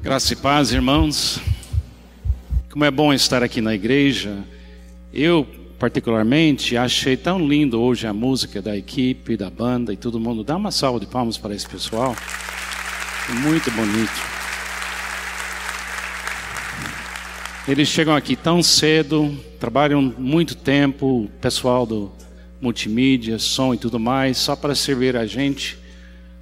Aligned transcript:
Graça 0.00 0.32
e 0.32 0.36
paz, 0.36 0.70
irmãos. 0.70 1.40
Como 2.70 2.84
é 2.84 2.90
bom 2.90 3.12
estar 3.12 3.42
aqui 3.42 3.60
na 3.60 3.74
igreja. 3.74 4.44
Eu, 5.12 5.44
particularmente, 5.76 6.76
achei 6.76 7.16
tão 7.16 7.44
lindo 7.44 7.80
hoje 7.80 8.06
a 8.06 8.12
música 8.12 8.62
da 8.62 8.76
equipe, 8.76 9.36
da 9.36 9.50
banda 9.50 9.92
e 9.92 9.96
todo 9.96 10.20
mundo. 10.20 10.44
Dá 10.44 10.56
uma 10.56 10.70
salva 10.70 11.00
de 11.00 11.06
palmas 11.06 11.36
para 11.36 11.52
esse 11.52 11.68
pessoal. 11.68 12.14
Muito 13.42 13.72
bonito. 13.72 14.22
Eles 17.66 17.88
chegam 17.88 18.14
aqui 18.14 18.36
tão 18.36 18.62
cedo, 18.62 19.36
trabalham 19.58 20.00
muito 20.16 20.54
tempo, 20.54 21.24
o 21.24 21.28
pessoal 21.40 21.84
do 21.84 22.12
multimídia, 22.60 23.36
som 23.40 23.74
e 23.74 23.76
tudo 23.76 23.98
mais, 23.98 24.38
só 24.38 24.54
para 24.54 24.76
servir 24.76 25.16
a 25.16 25.26
gente 25.26 25.76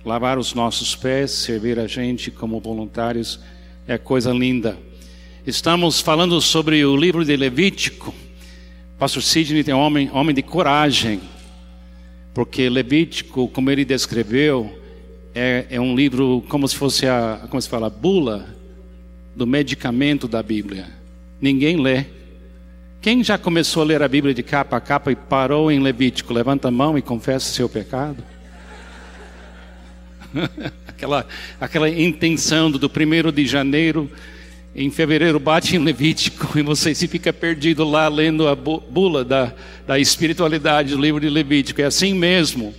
lavar 0.06 0.38
os 0.38 0.54
nossos 0.54 0.94
pés, 0.94 1.32
servir 1.32 1.80
a 1.80 1.88
gente 1.88 2.30
como 2.30 2.60
voluntários, 2.60 3.40
é 3.88 3.98
coisa 3.98 4.30
linda. 4.30 4.78
Estamos 5.44 6.00
falando 6.00 6.40
sobre 6.40 6.84
o 6.84 6.96
livro 6.96 7.24
de 7.24 7.36
Levítico. 7.36 8.14
Pastor 9.00 9.20
Sidney 9.20 9.64
tem 9.64 9.74
um 9.74 9.80
homem, 9.80 10.08
homem 10.12 10.32
de 10.32 10.42
coragem, 10.42 11.20
porque 12.32 12.68
Levítico, 12.68 13.48
como 13.48 13.68
ele 13.68 13.84
descreveu, 13.84 14.80
é, 15.34 15.66
é 15.70 15.80
um 15.80 15.96
livro 15.96 16.44
como 16.48 16.68
se 16.68 16.76
fosse 16.76 17.08
a, 17.08 17.44
como 17.50 17.60
se 17.60 17.68
fala, 17.68 17.88
a 17.88 17.90
bula 17.90 18.54
do 19.34 19.44
medicamento 19.44 20.28
da 20.28 20.40
Bíblia. 20.40 20.86
Ninguém 21.40 21.78
lê. 21.78 22.04
Quem 23.00 23.24
já 23.24 23.36
começou 23.36 23.82
a 23.82 23.86
ler 23.86 24.02
a 24.04 24.08
Bíblia 24.08 24.32
de 24.32 24.44
capa 24.44 24.76
a 24.76 24.80
capa 24.80 25.10
e 25.10 25.16
parou 25.16 25.68
em 25.68 25.80
Levítico? 25.80 26.32
Levanta 26.32 26.68
a 26.68 26.70
mão 26.70 26.96
e 26.96 27.02
confessa 27.02 27.52
seu 27.52 27.68
pecado. 27.68 28.22
aquela, 30.86 31.26
aquela 31.60 31.88
intenção 31.88 32.70
do, 32.70 32.78
do 32.78 32.88
primeiro 32.88 33.30
de 33.30 33.46
janeiro, 33.46 34.10
em 34.74 34.90
fevereiro 34.90 35.40
bate 35.40 35.76
em 35.76 35.78
Levítico 35.78 36.56
e 36.58 36.62
você 36.62 36.94
se 36.94 37.08
fica 37.08 37.32
perdido 37.32 37.84
lá 37.84 38.08
lendo 38.08 38.46
a 38.46 38.54
bula 38.54 39.24
da, 39.24 39.52
da 39.86 39.98
espiritualidade 39.98 40.94
do 40.94 41.00
livro 41.00 41.20
de 41.20 41.28
Levítico. 41.28 41.80
É 41.80 41.84
assim 41.84 42.14
mesmo. 42.14 42.74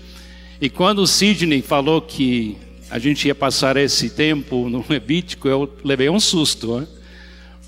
E 0.62 0.70
quando 0.70 1.00
o 1.00 1.08
Sidney 1.08 1.62
falou 1.62 2.02
que 2.02 2.58
a 2.90 3.00
gente 3.00 3.28
ia 3.28 3.36
passar 3.36 3.78
esse 3.78 4.10
tempo 4.10 4.70
no 4.70 4.86
Levítico, 4.90 5.48
eu 5.48 5.72
levei 5.84 6.10
um 6.10 6.20
susto, 6.20 6.80
né? 6.80 6.88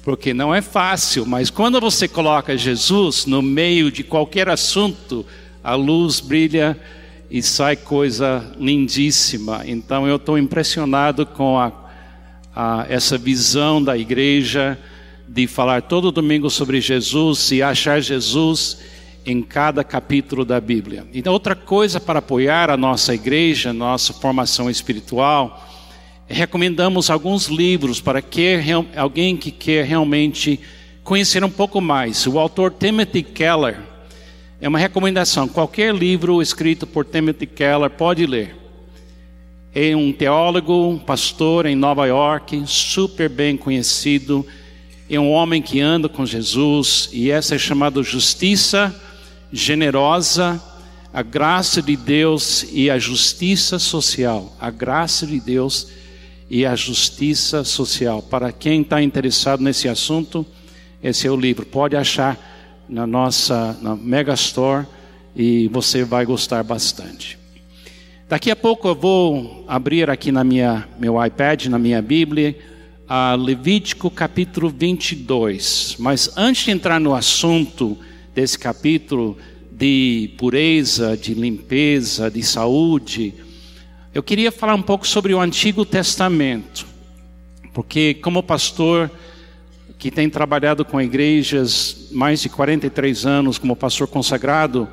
porque 0.04 0.34
não 0.34 0.56
é 0.56 0.62
fácil, 0.62 1.26
mas 1.26 1.50
quando 1.50 1.80
você 1.80 2.08
coloca 2.08 2.58
Jesus 2.58 3.26
no 3.26 3.42
meio 3.42 3.92
de 3.92 4.04
qualquer 4.04 4.50
assunto, 4.50 5.26
a 5.64 5.76
luz 5.76 6.20
brilha 6.20 6.76
e 7.30 7.42
sai 7.42 7.76
coisa 7.76 8.44
lindíssima. 8.58 9.64
Então 9.66 10.08
eu 10.08 10.16
estou 10.16 10.38
impressionado 10.38 11.26
com 11.26 11.58
a, 11.58 11.72
a, 12.56 12.86
essa 12.90 13.18
visão 13.18 13.84
da 13.84 13.98
igreja 13.98 14.78
de 15.28 15.46
falar 15.46 15.84
todo 15.84 16.12
domingo 16.12 16.50
sobre 16.50 16.82
Jesus 16.82 17.52
e 17.52 17.62
achar 17.62 18.02
Jesus 18.02 18.80
em 19.26 19.44
cada 19.44 19.84
capítulo 19.84 20.44
da 20.44 20.60
Bíblia. 20.60 21.06
Então 21.14 21.32
outra 21.32 21.56
coisa 21.56 22.00
para 22.00 22.20
apoiar 22.20 22.72
a 22.72 22.78
nossa 22.78 23.14
igreja, 23.14 23.72
nossa 23.72 24.12
formação 24.12 24.70
espiritual, 24.70 25.68
recomendamos 26.28 27.12
alguns 27.12 27.48
livros 27.48 28.02
para 28.02 28.22
que 28.22 28.60
alguém 28.96 29.38
que 29.38 29.52
quer 29.52 29.86
realmente 29.86 30.60
conhecer 31.04 31.44
um 31.44 31.50
pouco 31.50 31.80
mais. 31.80 32.26
O 32.26 32.40
autor 32.40 32.72
Timothy 32.72 33.22
Keller 33.22 33.89
é 34.62 34.68
uma 34.68 34.80
recomendação. 34.80 35.48
Qualquer 35.48 35.96
livro 35.96 36.42
escrito 36.42 36.86
por 36.86 37.06
Timothy 37.06 37.46
Keller 37.46 37.90
pode 37.90 38.26
ler. 38.26 38.56
É 39.74 39.96
um 39.96 40.12
teólogo, 40.12 40.90
um 40.90 40.98
pastor 40.98 41.66
em 41.66 41.76
Nova 41.76 42.06
York, 42.08 42.64
super 42.66 43.30
bem 43.30 43.56
conhecido. 43.56 44.46
É 45.10 45.20
um 45.20 45.32
homem 45.32 45.62
que 45.62 45.80
anda 45.80 46.10
com 46.10 46.26
Jesus 46.26 47.10
e 47.14 47.32
essa 47.32 47.56
é 47.56 47.58
chamada 47.58 48.04
justiça 48.04 48.94
generosa, 49.52 50.62
a 51.14 51.22
graça 51.22 51.82
de 51.82 51.96
Deus 51.96 52.66
e 52.72 52.90
a 52.90 53.00
justiça 53.00 53.80
social. 53.80 54.56
A 54.60 54.70
graça 54.70 55.26
de 55.26 55.40
Deus 55.40 55.88
e 56.50 56.66
a 56.66 56.76
justiça 56.76 57.64
social. 57.64 58.22
Para 58.22 58.52
quem 58.52 58.82
está 58.82 59.02
interessado 59.02 59.64
nesse 59.64 59.88
assunto, 59.88 60.46
esse 61.02 61.26
é 61.26 61.32
o 61.32 61.38
livro. 61.38 61.66
Pode 61.66 61.96
achar 61.96 62.38
na 62.90 63.06
nossa 63.06 63.78
na 63.82 63.96
Megastore 63.96 64.88
e 65.36 65.68
você 65.68 66.04
vai 66.04 66.26
gostar 66.26 66.64
bastante. 66.64 67.38
Daqui 68.28 68.52
a 68.52 68.56
pouco 68.56 68.88
eu 68.88 68.96
vou 68.96 69.64
abrir 69.68 70.10
aqui 70.10 70.32
na 70.32 70.44
minha 70.44 70.88
meu 71.00 71.24
iPad, 71.24 71.68
na 71.68 71.80
minha 71.80 72.02
Bíblia, 72.02 72.58
a 73.08 73.36
Levítico 73.36 74.10
capítulo 74.10 74.70
22. 74.70 75.96
Mas 76.00 76.32
antes 76.36 76.66
de 76.66 76.72
entrar 76.72 77.00
no 77.00 77.14
assunto 77.14 77.98
desse 78.36 78.58
capítulo 78.58 79.38
de 79.72 80.34
pureza, 80.38 81.16
de 81.16 81.34
limpeza, 81.34 82.30
de 82.30 82.44
saúde, 82.44 83.34
eu 84.14 84.22
queria 84.22 84.52
falar 84.52 84.76
um 84.76 84.82
pouco 84.82 85.08
sobre 85.08 85.34
o 85.34 85.40
Antigo 85.40 85.86
Testamento. 85.86 86.86
Porque 87.74 88.16
como 88.16 88.44
pastor, 88.44 89.10
que 90.00 90.10
tem 90.10 90.30
trabalhado 90.30 90.86
com 90.86 91.02
igrejas 91.02 92.08
mais 92.10 92.42
de 92.42 92.48
43 92.48 93.26
anos 93.26 93.58
como 93.58 93.76
pastor 93.76 94.08
consagrado, 94.08 94.88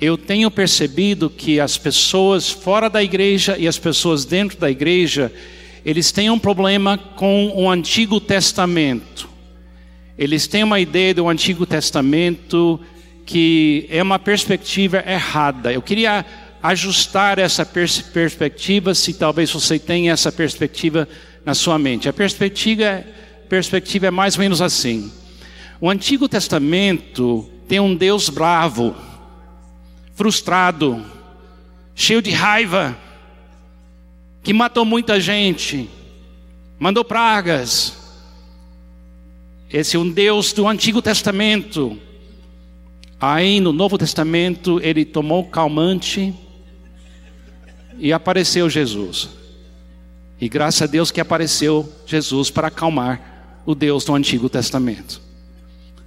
eu 0.00 0.18
tenho 0.18 0.50
percebido 0.50 1.30
que 1.30 1.60
as 1.60 1.78
pessoas 1.78 2.50
fora 2.50 2.90
da 2.90 3.00
igreja 3.00 3.56
e 3.56 3.68
as 3.68 3.78
pessoas 3.78 4.24
dentro 4.24 4.58
da 4.58 4.68
igreja, 4.68 5.32
eles 5.84 6.10
têm 6.10 6.28
um 6.28 6.40
problema 6.40 6.98
com 6.98 7.52
o 7.54 7.70
Antigo 7.70 8.18
Testamento. 8.18 9.28
Eles 10.18 10.48
têm 10.48 10.64
uma 10.64 10.80
ideia 10.80 11.14
do 11.14 11.28
Antigo 11.28 11.64
Testamento 11.64 12.80
que 13.24 13.86
é 13.88 14.02
uma 14.02 14.18
perspectiva 14.18 15.04
errada. 15.06 15.72
Eu 15.72 15.80
queria 15.80 16.26
ajustar 16.60 17.38
essa 17.38 17.64
pers 17.64 18.00
perspectiva, 18.00 18.92
se 18.92 19.14
talvez 19.14 19.52
você 19.52 19.78
tenha 19.78 20.12
essa 20.12 20.32
perspectiva 20.32 21.08
na 21.44 21.54
sua 21.54 21.78
mente. 21.78 22.08
A 22.08 22.12
perspectiva 22.12 23.04
perspectiva 23.52 24.06
é 24.06 24.10
mais 24.10 24.36
ou 24.36 24.40
menos 24.40 24.62
assim. 24.62 25.12
O 25.78 25.90
Antigo 25.90 26.26
Testamento 26.26 27.50
tem 27.68 27.78
um 27.78 27.94
Deus 27.94 28.30
bravo, 28.30 28.96
frustrado, 30.14 31.04
cheio 31.94 32.22
de 32.22 32.30
raiva, 32.30 32.96
que 34.42 34.54
matou 34.54 34.86
muita 34.86 35.20
gente, 35.20 35.86
mandou 36.78 37.04
pragas. 37.04 37.94
Esse 39.70 39.96
é 39.96 39.98
um 39.98 40.10
Deus 40.10 40.54
do 40.54 40.66
Antigo 40.66 41.02
Testamento. 41.02 41.98
Aí 43.20 43.60
no 43.60 43.70
Novo 43.70 43.98
Testamento 43.98 44.80
ele 44.82 45.04
tomou 45.04 45.44
calmante 45.44 46.32
e 47.98 48.14
apareceu 48.14 48.70
Jesus. 48.70 49.28
E 50.40 50.48
graças 50.48 50.80
a 50.80 50.86
Deus 50.86 51.10
que 51.10 51.20
apareceu 51.20 51.86
Jesus 52.06 52.50
para 52.50 52.68
acalmar 52.68 53.31
o 53.64 53.74
Deus 53.74 54.04
do 54.04 54.14
Antigo 54.14 54.48
Testamento. 54.48 55.20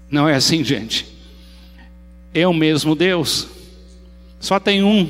Não 0.09 0.27
é 0.27 0.35
assim, 0.35 0.63
gente. 0.63 1.05
É 2.33 2.47
o 2.47 2.53
mesmo 2.53 2.95
Deus. 2.95 3.47
Só 4.39 4.59
tem 4.59 4.83
um. 4.83 5.09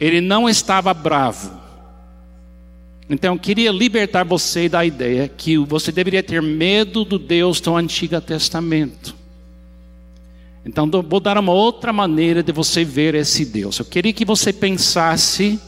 Ele 0.00 0.20
não 0.20 0.48
estava 0.48 0.92
bravo. 0.94 1.58
Então 3.08 3.34
eu 3.34 3.38
queria 3.38 3.70
libertar 3.70 4.24
você 4.24 4.68
da 4.68 4.84
ideia 4.84 5.28
que 5.28 5.56
você 5.56 5.90
deveria 5.90 6.22
ter 6.22 6.42
medo 6.42 7.04
do 7.04 7.18
Deus 7.18 7.60
do 7.60 7.74
Antigo 7.74 8.20
Testamento. 8.20 9.14
Então 10.64 10.86
vou 10.90 11.20
dar 11.20 11.38
uma 11.38 11.52
outra 11.52 11.92
maneira 11.92 12.42
de 12.42 12.52
você 12.52 12.84
ver 12.84 13.14
esse 13.14 13.46
Deus. 13.46 13.78
Eu 13.78 13.86
queria 13.86 14.12
que 14.12 14.24
você 14.24 14.52
pensasse 14.52 15.58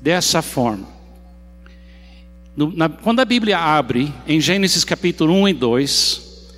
dessa 0.00 0.42
forma. 0.42 0.97
No, 2.58 2.72
na, 2.74 2.88
quando 2.88 3.20
a 3.20 3.24
Bíblia 3.24 3.56
abre 3.56 4.12
em 4.26 4.40
Gênesis 4.40 4.82
capítulo 4.82 5.32
1 5.32 5.50
e 5.50 5.54
2, 5.54 6.50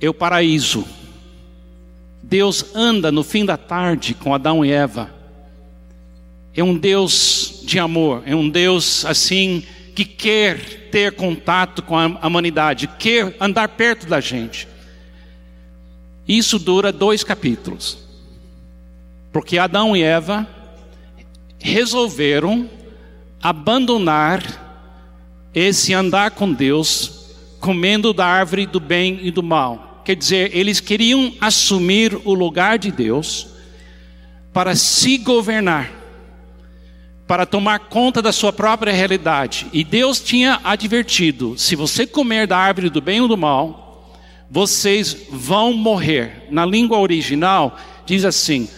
é 0.00 0.08
o 0.08 0.14
paraíso. 0.14 0.86
Deus 2.22 2.72
anda 2.72 3.10
no 3.10 3.24
fim 3.24 3.44
da 3.44 3.56
tarde 3.56 4.14
com 4.14 4.32
Adão 4.32 4.64
e 4.64 4.70
Eva. 4.70 5.12
É 6.54 6.62
um 6.62 6.78
Deus 6.78 7.62
de 7.64 7.80
amor, 7.80 8.22
é 8.24 8.36
um 8.36 8.48
Deus 8.48 9.04
assim 9.04 9.64
que 9.92 10.04
quer 10.04 10.88
ter 10.92 11.16
contato 11.16 11.82
com 11.82 11.98
a 11.98 12.24
humanidade, 12.24 12.86
quer 12.96 13.36
andar 13.40 13.66
perto 13.70 14.06
da 14.06 14.20
gente. 14.20 14.68
Isso 16.28 16.60
dura 16.60 16.92
dois 16.92 17.24
capítulos. 17.24 17.98
Porque 19.32 19.58
Adão 19.58 19.96
e 19.96 20.02
Eva 20.04 20.46
resolveram 21.58 22.70
abandonar 23.42 24.63
esse 25.54 25.94
andar 25.94 26.32
com 26.32 26.52
Deus, 26.52 27.30
comendo 27.60 28.12
da 28.12 28.26
árvore 28.26 28.66
do 28.66 28.80
bem 28.80 29.20
e 29.22 29.30
do 29.30 29.42
mal. 29.42 30.02
Quer 30.04 30.16
dizer, 30.16 30.54
eles 30.54 30.80
queriam 30.80 31.32
assumir 31.40 32.18
o 32.24 32.34
lugar 32.34 32.78
de 32.78 32.90
Deus 32.90 33.46
para 34.52 34.74
se 34.76 35.16
governar, 35.16 35.90
para 37.26 37.46
tomar 37.46 37.78
conta 37.78 38.20
da 38.20 38.32
sua 38.32 38.52
própria 38.52 38.92
realidade. 38.92 39.66
E 39.72 39.82
Deus 39.82 40.20
tinha 40.20 40.60
advertido: 40.62 41.56
se 41.56 41.74
você 41.74 42.06
comer 42.06 42.46
da 42.46 42.58
árvore 42.58 42.90
do 42.90 43.00
bem 43.00 43.20
ou 43.20 43.28
do 43.28 43.36
mal, 43.36 44.12
vocês 44.50 45.16
vão 45.30 45.72
morrer. 45.72 46.48
Na 46.50 46.66
língua 46.66 46.98
original, 46.98 47.78
diz 48.04 48.24
assim: 48.24 48.68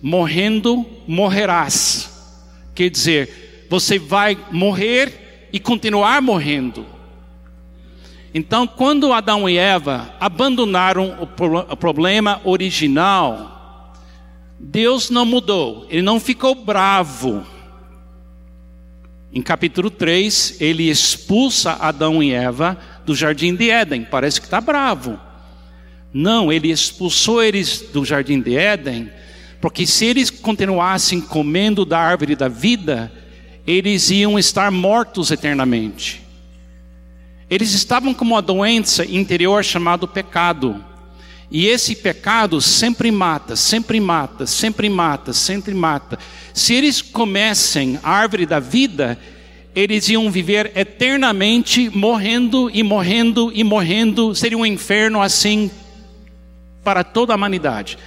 morrendo, 0.00 0.86
morrerás. 1.06 2.08
Quer 2.74 2.88
dizer, 2.88 3.66
você 3.68 3.98
vai 3.98 4.38
morrer 4.50 5.29
e 5.52 5.58
continuar 5.58 6.20
morrendo. 6.22 6.86
Então, 8.32 8.66
quando 8.66 9.12
Adão 9.12 9.48
e 9.48 9.56
Eva 9.56 10.14
abandonaram 10.20 11.16
o, 11.20 11.26
pro 11.26 11.58
o 11.58 11.76
problema 11.76 12.40
original, 12.44 13.94
Deus 14.58 15.10
não 15.10 15.24
mudou, 15.24 15.86
ele 15.90 16.02
não 16.02 16.20
ficou 16.20 16.54
bravo. 16.54 17.44
Em 19.32 19.42
capítulo 19.42 19.90
3, 19.90 20.60
ele 20.60 20.88
expulsa 20.88 21.72
Adão 21.80 22.22
e 22.22 22.32
Eva 22.32 22.78
do 23.04 23.14
jardim 23.14 23.54
de 23.54 23.70
Éden. 23.70 24.04
Parece 24.04 24.40
que 24.40 24.46
está 24.46 24.60
bravo. 24.60 25.18
Não, 26.12 26.52
ele 26.52 26.70
expulsou 26.70 27.42
eles 27.42 27.80
do 27.92 28.04
jardim 28.04 28.40
de 28.40 28.56
Éden, 28.56 29.10
porque 29.60 29.86
se 29.86 30.04
eles 30.04 30.30
continuassem 30.30 31.20
comendo 31.20 31.84
da 31.84 31.98
árvore 31.98 32.34
da 32.34 32.48
vida, 32.48 33.12
eles 33.70 34.10
iam 34.10 34.38
estar 34.38 34.70
mortos 34.70 35.30
eternamente. 35.30 36.20
Eles 37.48 37.72
estavam 37.72 38.12
com 38.12 38.24
uma 38.24 38.42
doença 38.42 39.04
interior 39.04 39.64
chamada 39.64 40.06
pecado. 40.06 40.84
E 41.50 41.66
esse 41.66 41.94
pecado 41.94 42.60
sempre 42.60 43.10
mata, 43.10 43.54
sempre 43.54 44.00
mata, 44.00 44.46
sempre 44.46 44.88
mata, 44.88 45.32
sempre 45.32 45.74
mata. 45.74 46.18
Se 46.52 46.74
eles 46.74 47.00
comessem 47.00 47.98
a 48.02 48.10
árvore 48.10 48.44
da 48.44 48.58
vida, 48.58 49.16
eles 49.74 50.08
iam 50.08 50.30
viver 50.30 50.72
eternamente 50.74 51.90
morrendo 51.90 52.70
e 52.72 52.82
morrendo 52.82 53.52
e 53.54 53.62
morrendo. 53.62 54.34
Seria 54.34 54.58
um 54.58 54.66
inferno 54.66 55.22
assim 55.22 55.70
para 56.82 57.04
toda 57.04 57.32
a 57.32 57.36
humanidade. 57.36 57.98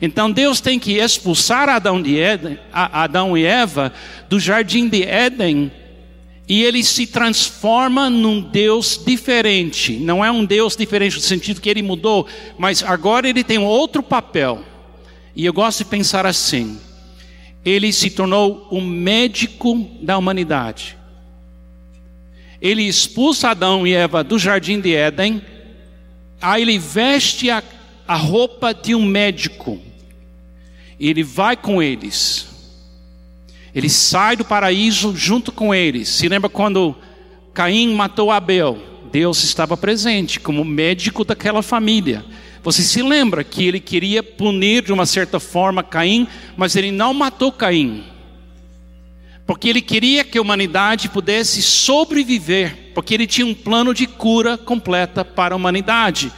Então 0.00 0.30
Deus 0.30 0.60
tem 0.60 0.78
que 0.78 0.98
expulsar 0.98 1.68
Adão, 1.68 2.00
de 2.00 2.18
Éden, 2.18 2.58
Adão 2.72 3.36
e 3.36 3.44
Eva 3.44 3.92
do 4.28 4.40
jardim 4.40 4.88
de 4.88 5.02
Éden 5.02 5.70
e 6.50 6.64
ele 6.64 6.82
se 6.82 7.06
transforma 7.06 8.10
num 8.10 8.40
Deus 8.40 9.00
diferente. 9.06 9.92
Não 9.92 10.24
é 10.24 10.32
um 10.32 10.44
Deus 10.44 10.74
diferente 10.74 11.14
no 11.14 11.22
sentido 11.22 11.60
que 11.60 11.70
ele 11.70 11.80
mudou, 11.80 12.26
mas 12.58 12.82
agora 12.82 13.28
ele 13.28 13.44
tem 13.44 13.58
outro 13.58 14.02
papel. 14.02 14.64
E 15.36 15.46
eu 15.46 15.52
gosto 15.52 15.78
de 15.78 15.84
pensar 15.84 16.26
assim: 16.26 16.76
ele 17.64 17.92
se 17.92 18.10
tornou 18.10 18.66
o 18.68 18.80
médico 18.80 19.88
da 20.02 20.18
humanidade. 20.18 20.98
Ele 22.60 22.82
expulsa 22.82 23.50
Adão 23.50 23.86
e 23.86 23.94
Eva 23.94 24.24
do 24.24 24.36
jardim 24.36 24.80
de 24.80 24.92
Éden, 24.92 25.40
aí 26.42 26.62
ele 26.62 26.78
veste 26.80 27.48
a, 27.48 27.62
a 28.08 28.16
roupa 28.16 28.74
de 28.74 28.92
um 28.92 29.04
médico. 29.04 29.80
Ele 31.00 31.22
vai 31.22 31.56
com 31.56 31.82
eles 31.82 32.50
ele 33.74 33.88
sai 33.88 34.36
do 34.36 34.44
paraíso 34.44 35.16
junto 35.16 35.52
com 35.52 35.74
eles. 35.74 36.08
Se 36.08 36.28
lembra 36.28 36.50
quando 36.50 36.96
Caim 37.54 37.94
matou 37.94 38.30
Abel? 38.30 38.78
Deus 39.12 39.42
estava 39.42 39.76
presente 39.76 40.38
como 40.38 40.64
médico 40.64 41.24
daquela 41.24 41.62
família. 41.62 42.24
Você 42.62 42.82
se 42.82 43.02
lembra 43.02 43.42
que 43.42 43.64
ele 43.64 43.80
queria 43.80 44.22
punir 44.22 44.84
de 44.84 44.92
uma 44.92 45.06
certa 45.06 45.40
forma 45.40 45.82
Caim, 45.82 46.28
mas 46.56 46.76
ele 46.76 46.90
não 46.90 47.14
matou 47.14 47.50
Caim. 47.50 48.04
Porque 49.46 49.68
ele 49.68 49.80
queria 49.80 50.22
que 50.24 50.38
a 50.38 50.42
humanidade 50.42 51.08
pudesse 51.08 51.62
sobreviver, 51.62 52.92
porque 52.94 53.14
ele 53.14 53.26
tinha 53.26 53.46
um 53.46 53.54
plano 53.54 53.92
de 53.92 54.06
cura 54.06 54.56
completa 54.56 55.24
para 55.24 55.54
a 55.54 55.56
humanidade. 55.56 56.30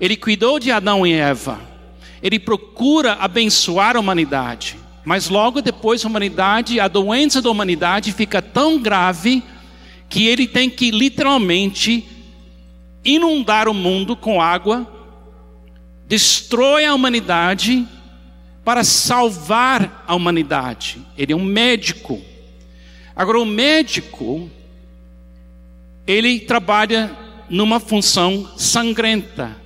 Ele 0.00 0.16
cuidou 0.16 0.58
de 0.58 0.70
Adão 0.70 1.06
e 1.06 1.12
Eva. 1.12 1.75
Ele 2.26 2.40
procura 2.40 3.12
abençoar 3.12 3.94
a 3.94 4.00
humanidade. 4.00 4.76
Mas 5.04 5.28
logo 5.28 5.62
depois 5.62 6.04
a 6.04 6.08
humanidade, 6.08 6.80
a 6.80 6.88
doença 6.88 7.40
da 7.40 7.48
humanidade 7.48 8.12
fica 8.12 8.42
tão 8.42 8.80
grave 8.82 9.44
que 10.08 10.26
ele 10.26 10.48
tem 10.48 10.68
que 10.68 10.90
literalmente 10.90 12.04
inundar 13.04 13.68
o 13.68 13.74
mundo 13.74 14.16
com 14.16 14.42
água, 14.42 14.92
destrói 16.08 16.84
a 16.84 16.92
humanidade 16.92 17.86
para 18.64 18.82
salvar 18.82 20.04
a 20.04 20.12
humanidade. 20.12 20.98
Ele 21.16 21.32
é 21.32 21.36
um 21.36 21.44
médico. 21.44 22.20
Agora 23.14 23.38
o 23.38 23.46
médico 23.46 24.50
ele 26.04 26.40
trabalha 26.40 27.16
numa 27.48 27.78
função 27.78 28.50
sangrenta. 28.56 29.64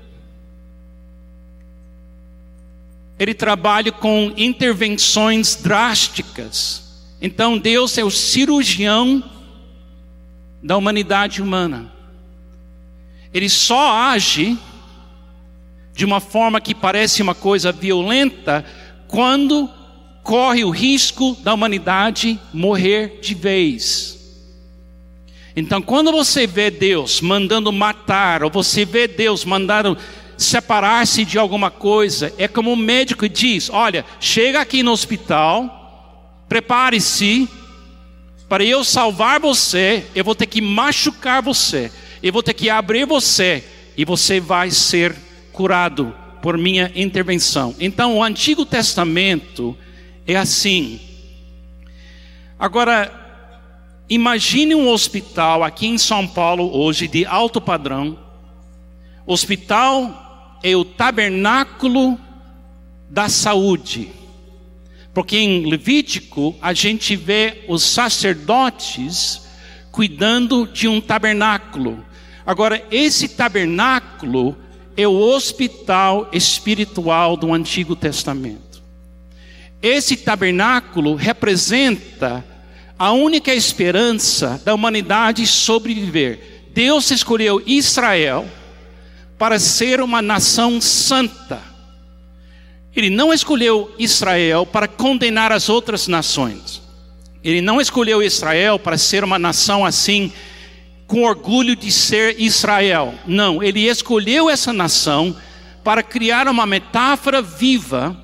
Ele 3.20 3.34
trabalha 3.34 3.92
com 3.92 4.32
intervenções 4.34 5.54
drásticas. 5.54 7.04
Então 7.20 7.58
Deus 7.58 7.98
é 7.98 8.02
o 8.02 8.10
cirurgião 8.10 9.22
da 10.62 10.74
humanidade 10.78 11.42
humana. 11.42 11.92
Ele 13.32 13.50
só 13.50 13.92
age 13.92 14.56
de 15.92 16.06
uma 16.06 16.18
forma 16.18 16.62
que 16.62 16.74
parece 16.74 17.20
uma 17.20 17.34
coisa 17.34 17.70
violenta 17.70 18.64
quando 19.06 19.68
corre 20.22 20.64
o 20.64 20.70
risco 20.70 21.36
da 21.42 21.52
humanidade 21.52 22.40
morrer 22.54 23.18
de 23.20 23.34
vez. 23.34 24.18
Então, 25.54 25.82
quando 25.82 26.10
você 26.10 26.46
vê 26.46 26.70
Deus 26.70 27.20
mandando 27.20 27.70
matar, 27.72 28.42
ou 28.42 28.50
você 28.50 28.84
vê 28.84 29.06
Deus 29.06 29.44
mandando 29.44 29.98
separar-se 30.40 31.24
de 31.24 31.38
alguma 31.38 31.70
coisa, 31.70 32.32
é 32.38 32.48
como 32.48 32.72
o 32.72 32.76
médico 32.76 33.28
diz: 33.28 33.68
olha, 33.68 34.04
chega 34.18 34.60
aqui 34.60 34.82
no 34.82 34.90
hospital, 34.90 36.42
prepare-se, 36.48 37.48
para 38.48 38.64
eu 38.64 38.82
salvar 38.82 39.38
você, 39.38 40.06
eu 40.14 40.24
vou 40.24 40.34
ter 40.34 40.46
que 40.46 40.62
machucar 40.62 41.42
você, 41.42 41.92
eu 42.22 42.32
vou 42.32 42.42
ter 42.42 42.54
que 42.54 42.70
abrir 42.70 43.04
você, 43.04 43.62
e 43.96 44.04
você 44.04 44.40
vai 44.40 44.70
ser 44.70 45.14
curado 45.52 46.14
por 46.40 46.56
minha 46.56 46.90
intervenção. 46.94 47.74
Então, 47.78 48.16
o 48.16 48.24
Antigo 48.24 48.64
Testamento 48.64 49.76
é 50.26 50.36
assim. 50.36 50.98
Agora, 52.58 53.12
imagine 54.08 54.74
um 54.74 54.88
hospital 54.88 55.62
aqui 55.62 55.86
em 55.86 55.98
São 55.98 56.26
Paulo 56.26 56.74
hoje 56.74 57.06
de 57.06 57.26
alto 57.26 57.60
padrão. 57.60 58.18
Hospital 59.26 60.29
é 60.62 60.76
o 60.76 60.84
tabernáculo 60.84 62.18
da 63.08 63.28
saúde. 63.28 64.10
Porque 65.12 65.36
em 65.36 65.68
Levítico 65.68 66.54
a 66.62 66.72
gente 66.72 67.16
vê 67.16 67.64
os 67.68 67.82
sacerdotes 67.82 69.42
cuidando 69.90 70.66
de 70.66 70.86
um 70.86 71.00
tabernáculo. 71.00 72.04
Agora, 72.46 72.84
esse 72.90 73.28
tabernáculo 73.28 74.56
é 74.96 75.06
o 75.06 75.18
hospital 75.18 76.28
espiritual 76.32 77.36
do 77.36 77.52
Antigo 77.52 77.96
Testamento. 77.96 78.82
Esse 79.82 80.16
tabernáculo 80.16 81.14
representa 81.14 82.44
a 82.98 83.12
única 83.12 83.54
esperança 83.54 84.60
da 84.64 84.74
humanidade 84.74 85.46
sobreviver. 85.46 86.66
Deus 86.72 87.10
escolheu 87.10 87.62
Israel 87.66 88.46
para 89.40 89.58
ser 89.58 90.02
uma 90.02 90.20
nação 90.20 90.82
santa. 90.82 91.62
Ele 92.94 93.08
não 93.08 93.32
escolheu 93.32 93.90
Israel 93.98 94.66
para 94.66 94.86
condenar 94.86 95.50
as 95.50 95.70
outras 95.70 96.06
nações. 96.06 96.82
Ele 97.42 97.62
não 97.62 97.80
escolheu 97.80 98.22
Israel 98.22 98.78
para 98.78 98.98
ser 98.98 99.24
uma 99.24 99.38
nação 99.38 99.82
assim, 99.82 100.30
com 101.06 101.24
orgulho 101.24 101.74
de 101.74 101.90
ser 101.90 102.38
Israel. 102.38 103.14
Não, 103.26 103.62
ele 103.62 103.88
escolheu 103.88 104.50
essa 104.50 104.74
nação 104.74 105.34
para 105.82 106.02
criar 106.02 106.46
uma 106.46 106.66
metáfora 106.66 107.40
viva 107.40 108.14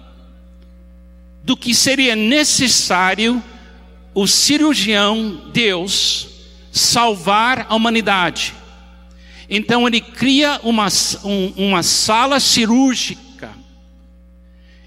do 1.42 1.56
que 1.56 1.74
seria 1.74 2.14
necessário 2.14 3.42
o 4.12 4.26
cirurgião 4.26 5.44
Deus 5.50 6.28
salvar 6.70 7.64
a 7.70 7.74
humanidade. 7.74 8.52
Então 9.48 9.86
ele 9.86 10.00
cria 10.00 10.60
uma, 10.62 10.88
um, 11.24 11.52
uma 11.56 11.82
sala 11.82 12.40
cirúrgica. 12.40 13.50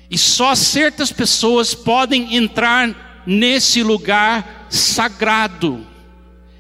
E 0.10 0.18
só 0.18 0.56
certas 0.56 1.12
pessoas 1.12 1.74
podem 1.74 2.36
entrar 2.36 3.24
nesse 3.26 3.84
lugar 3.84 4.68
sagrado. 4.70 5.86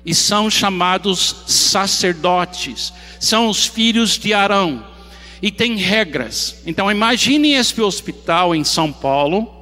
E 0.05 0.13
são 0.13 0.49
chamados 0.49 1.43
sacerdotes. 1.47 2.93
São 3.19 3.49
os 3.49 3.65
filhos 3.65 4.17
de 4.17 4.33
Arão. 4.33 4.85
E 5.41 5.51
tem 5.51 5.75
regras. 5.75 6.61
Então 6.65 6.91
imagine 6.91 7.53
esse 7.53 7.81
hospital 7.81 8.55
em 8.55 8.63
São 8.63 8.91
Paulo. 8.91 9.55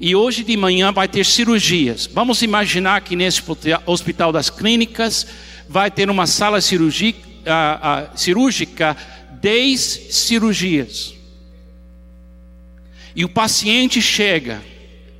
e 0.00 0.16
hoje 0.16 0.42
de 0.42 0.56
manhã 0.56 0.90
vai 0.90 1.06
ter 1.06 1.26
cirurgias. 1.26 2.08
Vamos 2.12 2.40
imaginar 2.40 3.02
que 3.02 3.14
nesse 3.14 3.42
hospital 3.84 4.32
das 4.32 4.48
clínicas 4.48 5.26
vai 5.68 5.90
ter 5.90 6.08
uma 6.08 6.26
sala 6.26 6.60
cirúrgica, 6.62 7.29
uh, 7.46 8.12
uh, 8.14 8.18
cirúrgica 8.18 8.96
10 9.40 9.80
cirurgias. 10.10 11.14
E 13.14 13.24
o 13.24 13.28
paciente 13.28 14.00
chega. 14.00 14.62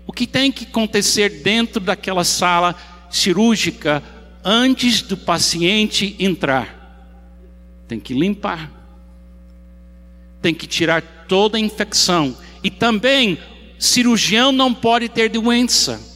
O 0.06 0.12
que 0.12 0.26
tem 0.26 0.50
que 0.50 0.64
acontecer 0.64 1.42
dentro 1.42 1.80
daquela 1.80 2.24
sala 2.24 2.74
cirúrgica 3.10 4.02
antes 4.44 5.02
do 5.02 5.16
paciente 5.16 6.16
entrar? 6.18 6.80
Tem 7.86 7.98
que 7.98 8.14
limpar. 8.14 8.70
Tem 10.42 10.54
que 10.54 10.66
tirar 10.66 11.02
toda 11.28 11.56
a 11.56 11.60
infecção. 11.60 12.36
E 12.62 12.70
também, 12.70 13.38
cirurgião 13.78 14.52
não 14.52 14.74
pode 14.74 15.08
ter 15.08 15.28
doença. 15.28 16.09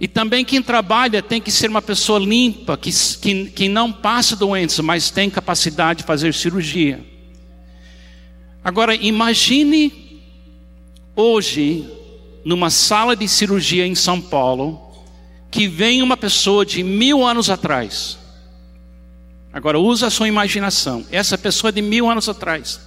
E 0.00 0.06
também 0.06 0.44
quem 0.44 0.62
trabalha 0.62 1.20
tem 1.20 1.40
que 1.40 1.50
ser 1.50 1.68
uma 1.68 1.82
pessoa 1.82 2.20
limpa, 2.20 2.76
que, 2.76 2.90
que, 3.20 3.46
que 3.46 3.68
não 3.68 3.92
passa 3.92 4.36
doença, 4.36 4.82
mas 4.82 5.10
tem 5.10 5.28
capacidade 5.28 6.00
de 6.00 6.06
fazer 6.06 6.32
cirurgia. 6.34 7.04
Agora, 8.62 8.94
imagine 8.94 10.22
hoje, 11.16 11.84
numa 12.44 12.70
sala 12.70 13.16
de 13.16 13.26
cirurgia 13.26 13.86
em 13.86 13.94
São 13.94 14.20
Paulo, 14.20 14.80
que 15.50 15.66
vem 15.66 16.00
uma 16.00 16.16
pessoa 16.16 16.64
de 16.64 16.84
mil 16.84 17.26
anos 17.26 17.50
atrás. 17.50 18.18
Agora, 19.52 19.80
usa 19.80 20.06
a 20.06 20.10
sua 20.10 20.28
imaginação. 20.28 21.04
Essa 21.10 21.36
pessoa 21.36 21.72
de 21.72 21.82
mil 21.82 22.08
anos 22.08 22.28
atrás. 22.28 22.80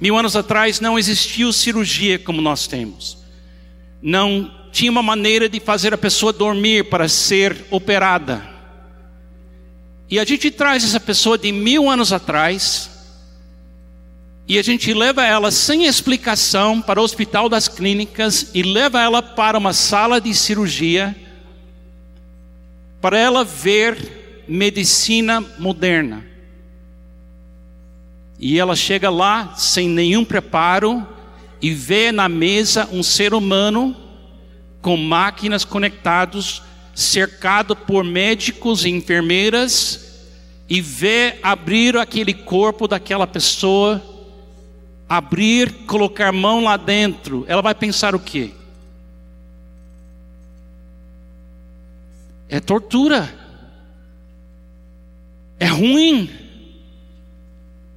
Mil 0.00 0.16
anos 0.18 0.34
atrás 0.34 0.80
não 0.80 0.98
existiu 0.98 1.52
cirurgia 1.52 2.18
como 2.18 2.40
nós 2.40 2.66
temos. 2.66 3.18
Não 4.02 4.61
tinha 4.72 4.90
uma 4.90 5.02
maneira 5.02 5.50
de 5.50 5.60
fazer 5.60 5.92
a 5.92 5.98
pessoa 5.98 6.32
dormir 6.32 6.88
para 6.88 7.06
ser 7.06 7.66
operada. 7.70 8.42
E 10.08 10.18
a 10.18 10.24
gente 10.24 10.50
traz 10.50 10.82
essa 10.82 10.98
pessoa 10.98 11.36
de 11.36 11.52
mil 11.52 11.90
anos 11.90 12.10
atrás, 12.12 12.90
e 14.48 14.58
a 14.58 14.62
gente 14.62 14.92
leva 14.92 15.24
ela 15.24 15.50
sem 15.50 15.84
explicação 15.84 16.80
para 16.80 17.00
o 17.00 17.04
hospital 17.04 17.48
das 17.48 17.68
clínicas 17.68 18.50
e 18.54 18.62
leva 18.62 19.00
ela 19.00 19.22
para 19.22 19.58
uma 19.58 19.72
sala 19.72 20.20
de 20.20 20.34
cirurgia, 20.34 21.14
para 23.00 23.18
ela 23.18 23.44
ver 23.44 24.44
medicina 24.48 25.40
moderna. 25.58 26.24
E 28.38 28.58
ela 28.58 28.74
chega 28.74 29.08
lá 29.10 29.54
sem 29.54 29.88
nenhum 29.88 30.24
preparo 30.24 31.06
e 31.60 31.70
vê 31.72 32.10
na 32.10 32.28
mesa 32.28 32.88
um 32.90 33.02
ser 33.02 33.34
humano 33.34 34.01
com 34.82 34.96
máquinas 34.96 35.64
conectados, 35.64 36.62
cercado 36.94 37.74
por 37.74 38.04
médicos 38.04 38.84
e 38.84 38.90
enfermeiras, 38.90 40.26
e 40.68 40.80
vê 40.80 41.38
abrir 41.42 41.96
aquele 41.96 42.34
corpo 42.34 42.88
daquela 42.88 43.26
pessoa, 43.26 44.02
abrir, 45.08 45.72
colocar 45.86 46.32
mão 46.32 46.64
lá 46.64 46.76
dentro, 46.76 47.44
ela 47.46 47.62
vai 47.62 47.74
pensar 47.74 48.14
o 48.14 48.20
quê? 48.20 48.50
É 52.48 52.60
tortura. 52.60 53.32
É 55.58 55.66
ruim. 55.66 56.28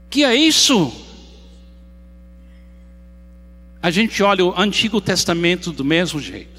Que 0.09 0.23
é 0.23 0.33
isso? 0.33 0.93
A 3.81 3.91
gente 3.91 4.23
olha 4.23 4.45
o 4.45 4.57
Antigo 4.57 5.01
Testamento 5.01 5.71
do 5.73 5.83
mesmo 5.83 6.21
jeito. 6.21 6.54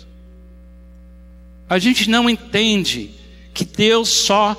A 1.68 1.78
gente 1.78 2.08
não 2.08 2.30
entende 2.30 3.10
que 3.52 3.64
Deus 3.64 4.08
só 4.08 4.54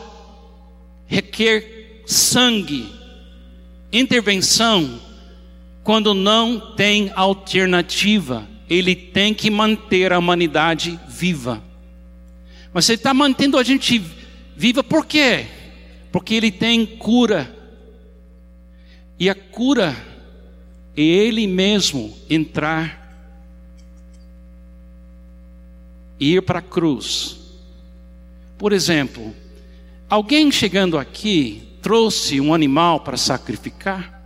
requer 1.05 2.03
sangue, 2.05 2.89
intervenção, 3.91 4.99
quando 5.83 6.13
não 6.13 6.75
tem 6.75 7.11
alternativa. 7.15 8.45
Ele 8.69 8.93
tem 8.93 9.33
que 9.33 9.49
manter 9.49 10.11
a 10.11 10.19
humanidade 10.19 10.99
viva. 11.07 11.63
Mas 12.73 12.89
Ele 12.89 12.97
está 12.97 13.13
mantendo 13.13 13.57
a 13.57 13.63
gente 13.63 14.03
viva 14.55 14.83
por 14.83 15.05
quê? 15.05 15.45
Porque 16.11 16.35
Ele 16.35 16.51
tem 16.51 16.85
cura. 16.85 17.55
E 19.17 19.29
a 19.29 19.35
cura 19.35 19.95
é 20.95 21.01
Ele 21.01 21.47
mesmo 21.47 22.13
entrar 22.29 23.06
ir 26.19 26.41
para 26.41 26.59
a 26.59 26.61
cruz. 26.61 27.37
Por 28.57 28.73
exemplo, 28.73 29.33
alguém 30.09 30.51
chegando 30.51 30.97
aqui 30.97 31.63
trouxe 31.81 32.41
um 32.41 32.53
animal 32.53 33.01
para 33.01 33.17
sacrificar? 33.17 34.17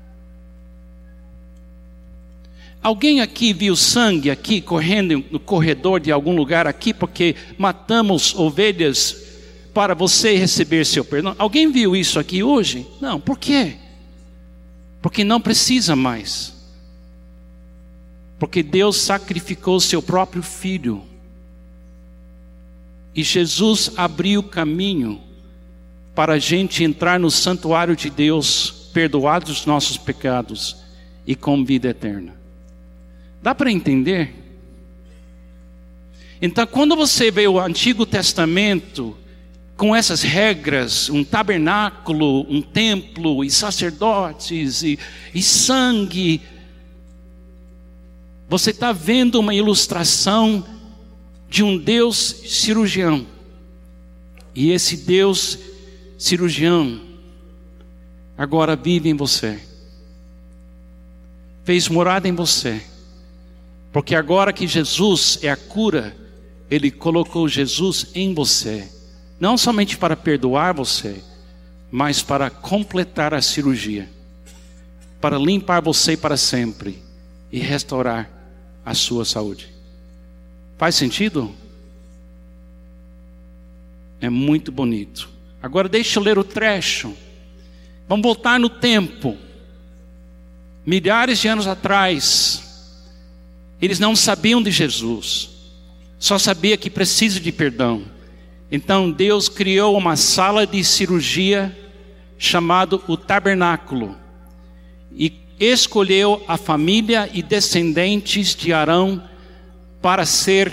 Alguém 2.82 3.22
aqui 3.22 3.54
viu 3.54 3.76
sangue 3.76 4.32
aqui 4.32 4.60
correndo 4.60 5.24
no 5.30 5.40
corredor 5.40 6.00
de 6.00 6.12
algum 6.12 6.36
lugar 6.36 6.66
aqui 6.66 6.94
porque 6.94 7.36
matamos 7.58 8.34
ovelhas 8.34 9.16
para 9.74 9.94
você 9.94 10.36
receber 10.36 10.86
seu 10.86 11.06
perdão? 11.06 11.36
Alguém 11.38 11.72
viu 11.72 11.96
isso 11.96 12.20
aqui 12.20 12.42
hoje? 12.42 12.88
Não, 13.00 13.20
por 13.20 13.38
quê? 13.38 13.76
Porque 15.02 15.24
não 15.24 15.40
precisa 15.40 15.96
mais. 15.96 16.54
Porque 18.40 18.64
Deus 18.64 18.98
sacrificou 18.98 19.80
seu 19.80 20.02
próprio 20.02 20.42
filho 20.42 21.04
e 23.16 23.24
Jesus 23.24 23.92
abriu 23.98 24.42
caminho 24.42 25.22
para 26.16 26.34
a 26.34 26.40
gente 26.40 26.84
entrar 26.84 27.20
no 27.20 27.32
santuário 27.32 27.96
de 27.96 28.10
Deus, 28.10 28.90
perdoados 28.94 29.52
os 29.52 29.66
nossos 29.66 29.98
pecados 29.98 30.78
e 31.26 31.36
com 31.36 31.64
vida 31.64 31.90
eterna. 31.90 32.36
Dá 33.42 33.56
para 33.56 33.72
entender? 33.72 34.36
Então, 36.42 36.66
quando 36.66 36.96
você 36.96 37.30
vê 37.32 37.48
o 37.48 37.60
Antigo 37.60 38.06
Testamento 38.06 39.18
com 39.78 39.96
essas 39.96 40.22
regras, 40.22 41.10
um 41.10 41.24
tabernáculo, 41.24 42.46
um 42.50 42.62
templo 42.62 43.44
e 43.44 43.50
sacerdotes 43.50 44.84
e, 44.84 45.00
e 45.34 45.42
sangue, 45.42 46.42
você 48.48 48.72
está 48.72 48.92
vendo 48.92 49.40
uma 49.40 49.56
ilustração 49.56 50.64
de 51.52 51.64
um 51.64 51.78
Deus 51.78 52.18
cirurgião. 52.48 53.28
E 54.56 54.72
esse 54.72 54.96
Deus 54.96 55.60
cirurgião 56.18 57.02
agora 58.38 58.74
vive 58.74 59.10
em 59.10 59.14
você. 59.14 59.60
Fez 61.66 61.90
morada 61.90 62.26
em 62.26 62.34
você. 62.34 62.82
Porque 63.92 64.16
agora 64.16 64.54
que 64.54 64.66
Jesus 64.66 65.40
é 65.42 65.50
a 65.50 65.58
cura, 65.58 66.16
ele 66.70 66.90
colocou 66.90 67.50
Jesus 67.50 68.08
em 68.16 68.34
você, 68.34 68.90
não 69.38 69.58
somente 69.58 69.98
para 69.98 70.16
perdoar 70.16 70.74
você, 70.74 71.22
mas 71.92 72.22
para 72.24 72.50
completar 72.50 73.34
a 73.34 73.42
cirurgia, 73.42 74.10
para 75.20 75.38
limpar 75.38 75.82
você 75.82 76.16
para 76.16 76.38
sempre 76.38 77.04
e 77.52 77.60
restaurar 77.60 78.30
a 78.86 78.94
sua 78.94 79.26
saúde. 79.26 79.71
Faz 80.82 80.96
sentido? 80.96 81.54
É 84.20 84.32
muito 84.32 84.72
bonito. 84.72 85.30
Agora 85.62 85.88
deixa 85.88 86.18
eu 86.18 86.24
ler 86.24 86.40
o 86.40 86.44
trecho. 86.44 87.16
Vamos 88.10 88.24
voltar 88.24 88.60
no 88.60 88.68
tempo. 88.68 89.38
Milhares 90.84 91.38
de 91.38 91.48
anos 91.48 91.68
atrás, 91.68 92.98
eles 93.80 94.00
não 94.00 94.16
sabiam 94.16 94.60
de 94.60 94.72
Jesus, 94.72 95.52
só 96.18 96.40
sabia 96.40 96.76
que 96.76 96.90
precisa 96.90 97.40
de 97.40 97.52
perdão. 97.52 98.04
Então 98.72 99.12
Deus 99.12 99.48
criou 99.48 99.96
uma 99.96 100.16
sala 100.16 100.66
de 100.66 100.84
cirurgia 100.84 101.78
chamado 102.40 103.04
o 103.08 103.16
tabernáculo 103.16 104.18
e 105.12 105.32
escolheu 105.60 106.44
a 106.48 106.58
família 106.58 107.30
e 107.32 107.44
descendentes 107.44 108.56
de 108.56 108.74
Arão 108.74 109.30
para 110.02 110.26
ser 110.26 110.72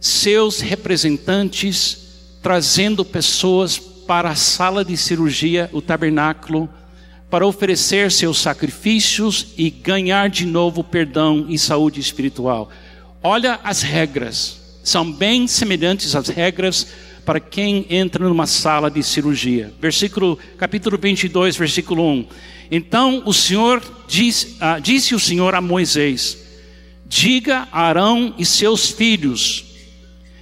seus 0.00 0.60
representantes, 0.60 2.38
trazendo 2.42 3.04
pessoas 3.04 3.78
para 3.78 4.30
a 4.30 4.34
sala 4.34 4.84
de 4.84 4.96
cirurgia, 4.96 5.68
o 5.72 5.82
tabernáculo, 5.82 6.68
para 7.30 7.46
oferecer 7.46 8.10
seus 8.10 8.38
sacrifícios 8.38 9.48
e 9.56 9.70
ganhar 9.70 10.28
de 10.28 10.44
novo 10.44 10.82
perdão 10.82 11.46
e 11.48 11.58
saúde 11.58 12.00
espiritual. 12.00 12.70
Olha 13.22 13.60
as 13.62 13.82
regras, 13.82 14.80
são 14.82 15.12
bem 15.12 15.46
semelhantes 15.46 16.16
às 16.16 16.28
regras 16.28 16.86
para 17.24 17.38
quem 17.38 17.86
entra 17.90 18.26
numa 18.26 18.46
sala 18.46 18.90
de 18.90 19.02
cirurgia. 19.02 19.72
Versículo, 19.80 20.38
capítulo 20.58 20.98
22, 20.98 21.56
versículo 21.56 22.02
1. 22.02 22.26
Então 22.70 23.22
o 23.26 23.32
Senhor 23.32 23.82
diz, 24.08 24.56
ah, 24.58 24.78
disse 24.78 25.14
o 25.14 25.20
Senhor 25.20 25.54
a 25.54 25.60
Moisés: 25.60 26.38
Diga 27.12 27.66
a 27.72 27.88
Arão 27.88 28.32
e 28.38 28.46
seus 28.46 28.88
filhos 28.88 29.64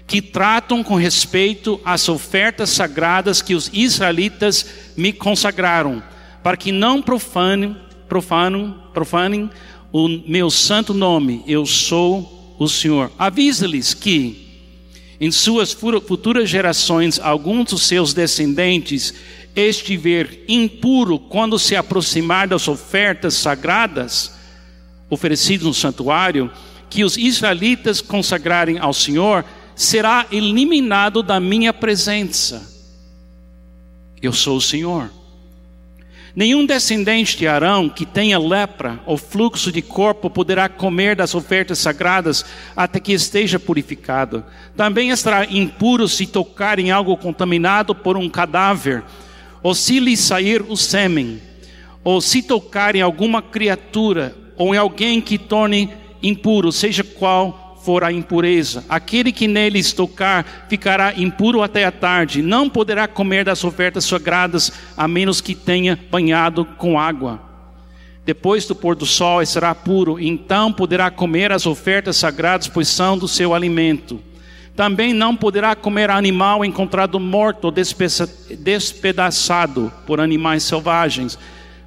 que 0.07 0.21
tratam 0.21 0.85
com 0.85 0.97
respeito 0.97 1.81
às 1.83 2.11
ofertas 2.11 2.69
sagradas 2.69 3.41
que 3.41 3.55
os 3.55 3.71
israelitas 3.73 4.67
me 4.95 5.11
consagraram, 5.11 6.03
para 6.43 6.59
que 6.59 6.71
não 6.71 7.01
profanem, 7.01 7.75
profanem, 8.07 8.75
profanem 8.93 9.51
o 9.91 10.09
meu 10.09 10.51
santo 10.51 10.93
nome. 10.93 11.43
Eu 11.47 11.65
sou 11.65 12.55
o 12.59 12.69
Senhor. 12.69 13.11
Avisa-lhes 13.19 13.95
que 13.95 14.47
em 15.19 15.31
suas 15.31 15.73
futuras 15.73 16.51
gerações 16.51 17.19
alguns 17.19 17.71
dos 17.71 17.87
seus 17.87 18.13
descendentes 18.13 19.15
estiver 19.57 20.45
impuro 20.47 21.19
quando 21.19 21.59
se 21.59 21.75
aproximar 21.75 22.47
das 22.47 22.69
ofertas 22.69 23.33
sagradas 23.33 24.38
oferecidas 25.11 25.67
no 25.67 25.75
santuário, 25.75 26.51
que 26.91 27.05
os 27.05 27.17
israelitas 27.17 28.01
consagrarem 28.01 28.79
ao 28.79 28.93
Senhor, 28.93 29.45
será 29.75 30.27
eliminado 30.31 31.23
da 31.23 31.39
minha 31.39 31.73
presença. 31.73 32.69
Eu 34.21 34.33
sou 34.33 34.57
o 34.57 34.61
Senhor. 34.61 35.11
Nenhum 36.35 36.65
descendente 36.65 37.37
de 37.37 37.47
Arão 37.49 37.89
que 37.89 38.07
tenha 38.07 38.39
lepra 38.39 39.01
ou 39.07 39.17
fluxo 39.17 39.73
de 39.73 39.83
corpo 39.83 40.31
poderá 40.31 40.69
comer 40.69 41.17
das 41.17 41.35
ofertas 41.35 41.79
sagradas 41.79 42.45
até 42.77 43.01
que 43.01 43.13
esteja 43.13 43.59
purificado. 43.59 44.45
Também 44.77 45.11
estará 45.11 45.45
impuro 45.47 46.09
se 46.09 46.27
tocar 46.27 46.79
em 46.79 46.91
algo 46.91 47.17
contaminado 47.17 47.95
por 47.95 48.17
um 48.17 48.29
cadáver 48.29 49.03
ou 49.63 49.75
se 49.75 49.99
lhe 49.99 50.17
sair 50.17 50.63
o 50.63 50.77
sêmen, 50.77 51.41
ou 52.05 52.21
se 52.21 52.43
tocar 52.43 52.95
em 52.95 53.03
alguma 53.03 53.43
criatura, 53.43 54.35
ou 54.59 54.75
em 54.75 54.79
alguém 54.79 55.21
que 55.21 55.39
torne 55.39 55.91
impuro, 56.23 56.73
seja 56.73 57.05
qual 57.05 57.79
for 57.83 58.05
a 58.05 58.13
impureza. 58.13 58.85
Aquele 58.89 59.33
que 59.33 59.49
neles 59.49 59.93
tocar 59.93 60.67
ficará 60.69 61.15
impuro 61.17 61.63
até 61.63 61.85
a 61.85 61.93
tarde, 61.93 62.43
não 62.43 62.69
poderá 62.69 63.09
comer 63.09 63.45
das 63.45 63.65
ofertas 63.65 64.05
sagradas, 64.05 64.71
a 64.97 65.09
menos 65.09 65.41
que 65.41 65.55
tenha 65.55 65.99
banhado 66.11 66.65
com 66.77 66.99
água. 66.99 67.41
Depois 68.27 68.67
do 68.67 68.75
pôr 68.75 68.95
do 68.95 69.07
sol 69.07 69.47
será 69.47 69.75
puro, 69.75 70.21
então 70.21 70.71
poderá 70.71 71.11
comer 71.11 71.51
as 71.51 71.65
ofertas 71.65 72.17
sagradas, 72.17 72.69
pois 72.69 72.89
são 72.89 73.17
do 73.17 73.27
seu 73.27 73.55
alimento. 73.55 74.21
Também 74.77 75.15
não 75.15 75.35
poderá 75.35 75.75
comer 75.75 76.11
animal 76.11 76.63
encontrado 76.63 77.19
morto 77.19 77.65
ou 77.65 77.73
despedaçado 77.73 79.91
por 80.07 80.21
animais 80.21 80.63
selvagens, 80.63 81.39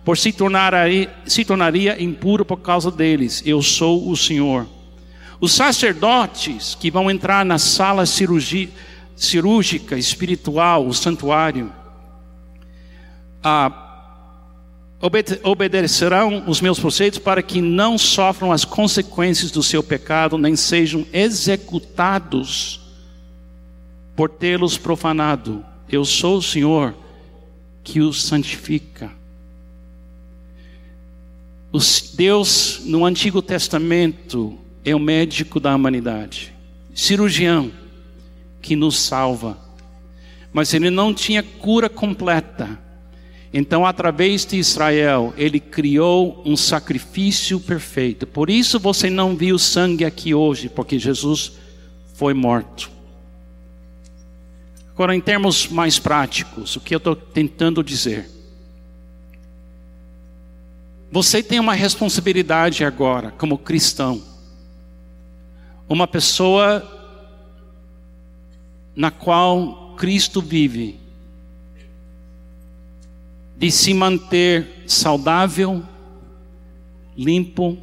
por 0.04 0.18
se, 0.18 0.32
tornaria, 0.32 1.10
se 1.26 1.46
tornaria 1.46 2.02
impuro 2.02 2.44
por 2.44 2.58
causa 2.58 2.90
deles. 2.90 3.44
Eu 3.46 3.62
sou 3.62 4.10
o 4.10 4.18
Senhor. 4.18 4.68
Os 5.40 5.54
sacerdotes 5.54 6.76
que 6.80 6.92
vão 6.92 7.10
entrar 7.10 7.46
na 7.46 7.58
sala 7.58 8.06
cirúrgica 8.06 9.98
espiritual, 9.98 10.86
o 10.86 10.94
santuário, 10.94 11.72
ah, 13.44 13.90
obedecerão 15.44 16.44
os 16.46 16.62
meus 16.62 16.80
preceitos 16.80 17.18
para 17.18 17.42
que 17.42 17.60
não 17.60 17.98
sofram 17.98 18.52
as 18.52 18.64
consequências 18.64 19.50
do 19.50 19.64
seu 19.64 19.82
pecado, 19.82 20.38
nem 20.38 20.56
sejam 20.56 21.06
executados 21.12 22.82
por 24.16 24.30
tê-los 24.30 24.78
profanado. 24.78 25.66
Eu 25.90 26.06
sou 26.06 26.38
o 26.38 26.42
Senhor 26.42 26.94
que 27.84 28.00
os 28.00 28.24
santifica. 28.24 29.21
Deus 32.14 32.82
no 32.84 33.06
Antigo 33.06 33.42
Testamento 33.42 34.58
é 34.84 34.94
o 34.94 35.00
médico 35.00 35.60
da 35.60 35.74
humanidade, 35.74 36.54
cirurgião 36.94 37.72
que 38.62 38.76
nos 38.76 39.00
salva. 39.00 39.58
Mas 40.52 40.74
ele 40.74 40.90
não 40.90 41.14
tinha 41.14 41.42
cura 41.42 41.88
completa. 41.88 42.78
Então, 43.54 43.86
através 43.86 44.46
de 44.46 44.58
Israel, 44.58 45.34
ele 45.38 45.60
criou 45.60 46.42
um 46.46 46.58
sacrifício 46.58 47.60
perfeito. 47.60 48.28
Por 48.28 48.50
isso 48.50 48.80
você 48.80 49.10
não 49.10 49.36
viu 49.36 49.58
sangue 49.58 50.04
aqui 50.04 50.34
hoje, 50.34 50.70
porque 50.70 51.00
Jesus 51.00 51.54
foi 52.14 52.34
morto. 52.34 52.92
Agora, 54.94 55.16
em 55.16 55.22
termos 55.22 55.68
mais 55.68 55.98
práticos, 55.98 56.76
o 56.76 56.82
que 56.82 56.94
eu 56.94 56.98
estou 56.98 57.16
tentando 57.16 57.84
dizer? 57.84 58.30
Você 61.12 61.44
tem 61.44 61.60
uma 61.60 61.74
responsabilidade 61.74 62.86
agora, 62.86 63.32
como 63.32 63.58
cristão, 63.58 64.24
uma 65.90 66.08
pessoa 66.08 66.88
na 68.96 69.12
qual 69.12 69.94
Cristo 69.98 70.42
vive, 70.42 70.98
de 73.58 73.70
se 73.70 73.94
manter 73.94 74.86
saudável, 74.88 75.84
limpo 77.18 77.78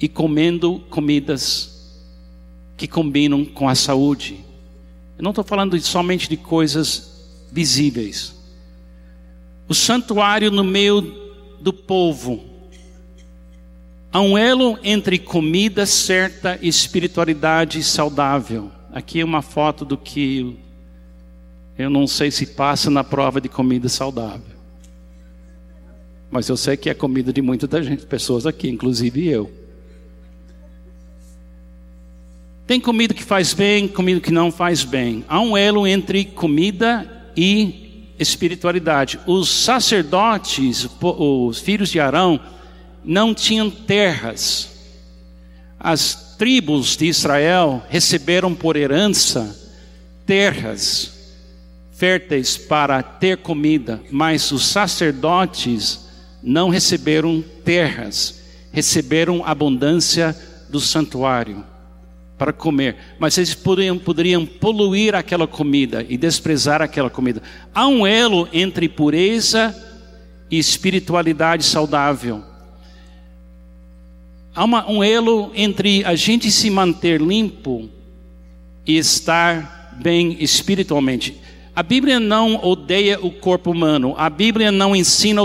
e 0.00 0.08
comendo 0.08 0.80
comidas 0.88 2.00
que 2.78 2.88
combinam 2.88 3.44
com 3.44 3.68
a 3.68 3.74
saúde. 3.74 4.42
Eu 5.18 5.22
não 5.22 5.32
estou 5.32 5.44
falando 5.44 5.78
somente 5.82 6.30
de 6.30 6.38
coisas 6.38 7.28
visíveis. 7.52 8.34
O 9.68 9.74
santuário 9.74 10.50
no 10.50 10.64
meio 10.64 11.25
do 11.60 11.72
povo. 11.72 12.44
Há 14.12 14.20
um 14.20 14.38
elo 14.38 14.78
entre 14.82 15.18
comida 15.18 15.84
certa 15.84 16.58
e 16.62 16.68
espiritualidade 16.68 17.82
saudável. 17.82 18.70
Aqui 18.92 19.20
é 19.20 19.24
uma 19.24 19.42
foto 19.42 19.84
do 19.84 19.96
que 19.96 20.56
eu 21.78 21.90
não 21.90 22.06
sei 22.06 22.30
se 22.30 22.46
passa 22.46 22.90
na 22.90 23.04
prova 23.04 23.40
de 23.40 23.48
comida 23.48 23.88
saudável. 23.88 24.56
Mas 26.30 26.48
eu 26.48 26.56
sei 26.56 26.76
que 26.76 26.88
é 26.88 26.94
comida 26.94 27.32
de 27.32 27.42
muita 27.42 27.82
gente, 27.82 28.06
pessoas 28.06 28.46
aqui, 28.46 28.68
inclusive 28.68 29.28
eu. 29.28 29.52
Tem 32.66 32.80
comida 32.80 33.14
que 33.14 33.22
faz 33.22 33.52
bem, 33.54 33.86
comida 33.86 34.20
que 34.20 34.32
não 34.32 34.50
faz 34.50 34.82
bem. 34.82 35.24
Há 35.28 35.40
um 35.40 35.56
elo 35.56 35.86
entre 35.86 36.24
comida 36.24 37.30
e 37.36 37.85
espiritualidade. 38.18 39.18
Os 39.26 39.48
sacerdotes, 39.48 40.88
os 41.00 41.58
filhos 41.58 41.90
de 41.90 42.00
Arão, 42.00 42.40
não 43.04 43.34
tinham 43.34 43.70
terras. 43.70 44.70
As 45.78 46.36
tribos 46.36 46.96
de 46.96 47.06
Israel 47.06 47.82
receberam 47.88 48.54
por 48.54 48.76
herança 48.76 49.56
terras 50.24 51.14
férteis 51.92 52.58
para 52.58 53.02
ter 53.02 53.38
comida, 53.38 54.02
mas 54.10 54.52
os 54.52 54.66
sacerdotes 54.66 56.06
não 56.42 56.68
receberam 56.68 57.42
terras, 57.64 58.42
receberam 58.70 59.42
abundância 59.44 60.36
do 60.68 60.78
santuário 60.78 61.64
para 62.38 62.52
comer, 62.52 62.96
mas 63.18 63.38
eles 63.38 63.54
poderiam, 63.54 63.96
poderiam 63.96 64.44
poluir 64.44 65.14
aquela 65.14 65.46
comida 65.46 66.04
e 66.08 66.16
desprezar 66.16 66.82
aquela 66.82 67.08
comida. 67.08 67.42
Há 67.74 67.86
um 67.86 68.06
elo 68.06 68.48
entre 68.52 68.88
pureza 68.88 69.74
e 70.50 70.58
espiritualidade 70.58 71.64
saudável. 71.64 72.44
Há 74.54 74.64
uma, 74.64 74.90
um 74.90 75.02
elo 75.02 75.50
entre 75.54 76.04
a 76.04 76.14
gente 76.14 76.50
se 76.50 76.70
manter 76.70 77.20
limpo 77.20 77.88
e 78.86 78.96
estar 78.96 79.96
bem 80.00 80.36
espiritualmente. 80.40 81.40
A 81.74 81.82
Bíblia 81.82 82.18
não 82.18 82.64
odeia 82.64 83.18
o 83.20 83.30
corpo 83.30 83.70
humano, 83.70 84.14
a 84.16 84.30
Bíblia 84.30 84.72
não 84.72 84.96
ensina 84.96 85.42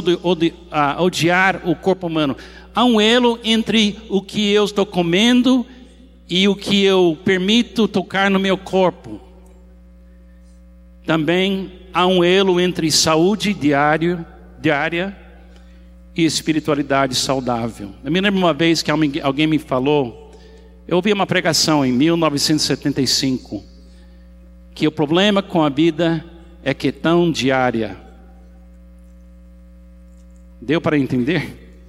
a 0.71 1.01
odiar 1.01 1.62
o 1.65 1.75
corpo 1.75 2.08
humano. 2.08 2.38
Há 2.73 2.86
um 2.86 3.01
elo 3.01 3.38
entre 3.43 3.97
o 4.10 4.21
que 4.21 4.49
eu 4.49 4.63
estou 4.63 4.86
comendo 4.86 5.65
e 6.31 6.47
o 6.47 6.55
que 6.55 6.81
eu 6.81 7.19
permito 7.25 7.89
tocar 7.89 8.31
no 8.31 8.39
meu 8.39 8.57
corpo. 8.57 9.19
Também 11.05 11.73
há 11.93 12.07
um 12.07 12.23
elo 12.23 12.57
entre 12.57 12.89
saúde 12.89 13.53
diário, 13.53 14.25
diária 14.57 15.13
e 16.15 16.23
espiritualidade 16.23 17.15
saudável. 17.15 17.91
Eu 18.01 18.09
me 18.09 18.21
lembro 18.21 18.39
uma 18.39 18.53
vez 18.53 18.81
que 18.81 18.89
alguém 18.89 19.45
me 19.45 19.59
falou, 19.59 20.31
eu 20.87 20.95
ouvi 20.95 21.11
uma 21.11 21.27
pregação 21.27 21.85
em 21.85 21.91
1975, 21.91 23.61
que 24.73 24.87
o 24.87 24.91
problema 24.91 25.43
com 25.43 25.61
a 25.61 25.67
vida 25.67 26.23
é 26.63 26.73
que 26.73 26.87
é 26.87 26.91
tão 26.93 27.29
diária. 27.29 27.97
Deu 30.61 30.79
para 30.79 30.97
entender? 30.97 31.83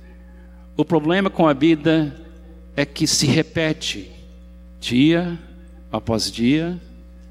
O 0.76 0.84
problema 0.84 1.30
com 1.30 1.46
a 1.46 1.52
vida 1.52 2.20
é 2.74 2.84
que 2.84 3.06
se 3.06 3.26
repete 3.26 4.10
dia 4.82 5.38
após 5.92 6.30
dia, 6.30 6.80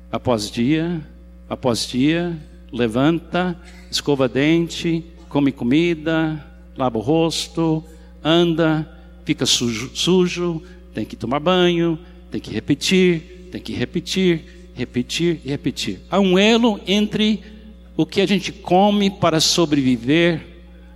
após 0.09 0.49
dia, 0.49 1.01
após 1.49 1.85
dia, 1.85 2.37
levanta, 2.71 3.59
escova 3.89 4.29
dente, 4.29 5.03
come 5.27 5.51
comida, 5.51 6.43
lava 6.77 6.97
o 6.97 7.01
rosto, 7.01 7.83
anda, 8.23 8.89
fica 9.25 9.45
sujo, 9.45 9.91
sujo 9.93 10.63
tem 10.93 11.05
que 11.05 11.15
tomar 11.15 11.39
banho, 11.39 11.99
tem 12.29 12.39
que 12.39 12.51
repetir, 12.51 13.49
tem 13.51 13.61
que 13.61 13.73
repetir, 13.73 14.71
repetir 14.73 15.41
e 15.43 15.49
repetir. 15.49 15.99
Há 16.09 16.19
um 16.19 16.37
elo 16.37 16.79
entre 16.87 17.41
o 17.97 18.05
que 18.05 18.21
a 18.21 18.25
gente 18.25 18.51
come 18.51 19.09
para 19.09 19.39
sobreviver, 19.39 20.41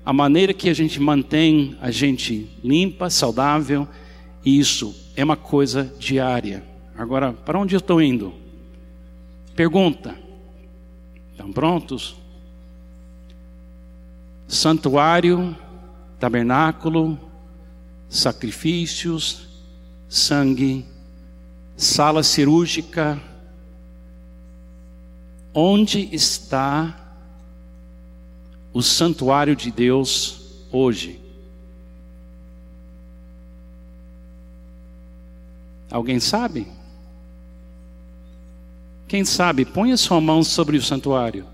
a 0.06 0.14
maneira 0.14 0.54
que 0.54 0.70
a 0.70 0.74
gente 0.74 1.00
mantém 1.00 1.76
a 1.82 1.92
gente 1.92 2.48
limpa, 2.64 3.10
saudável, 3.10 3.88
e 4.46 4.60
isso 4.60 5.05
é 5.16 5.24
uma 5.24 5.38
coisa 5.38 5.92
diária. 5.98 6.64
Agora, 6.98 7.34
para 7.34 7.60
onde 7.60 7.76
eu 7.76 7.80
estou 7.80 8.02
indo? 8.02 8.34
Pergunta. 9.56 10.16
Estão 11.32 11.52
prontos? 11.52 12.16
Santuário, 14.48 15.56
tabernáculo, 16.20 17.20
sacrifícios, 18.10 19.48
sangue, 20.08 20.86
sala 21.76 22.24
cirúrgica. 22.24 23.22
Onde 25.54 26.14
está 26.14 27.18
o 28.74 28.82
santuário 28.82 29.56
de 29.56 29.72
Deus 29.72 30.68
hoje? 30.72 31.25
Alguém 35.96 36.20
sabe? 36.20 36.68
Quem 39.08 39.24
sabe, 39.24 39.64
põe 39.64 39.94
a 39.94 39.98
sua 39.98 40.20
mão 40.20 40.44
sobre 40.44 40.76
o 40.76 40.82
santuário. 40.82 41.48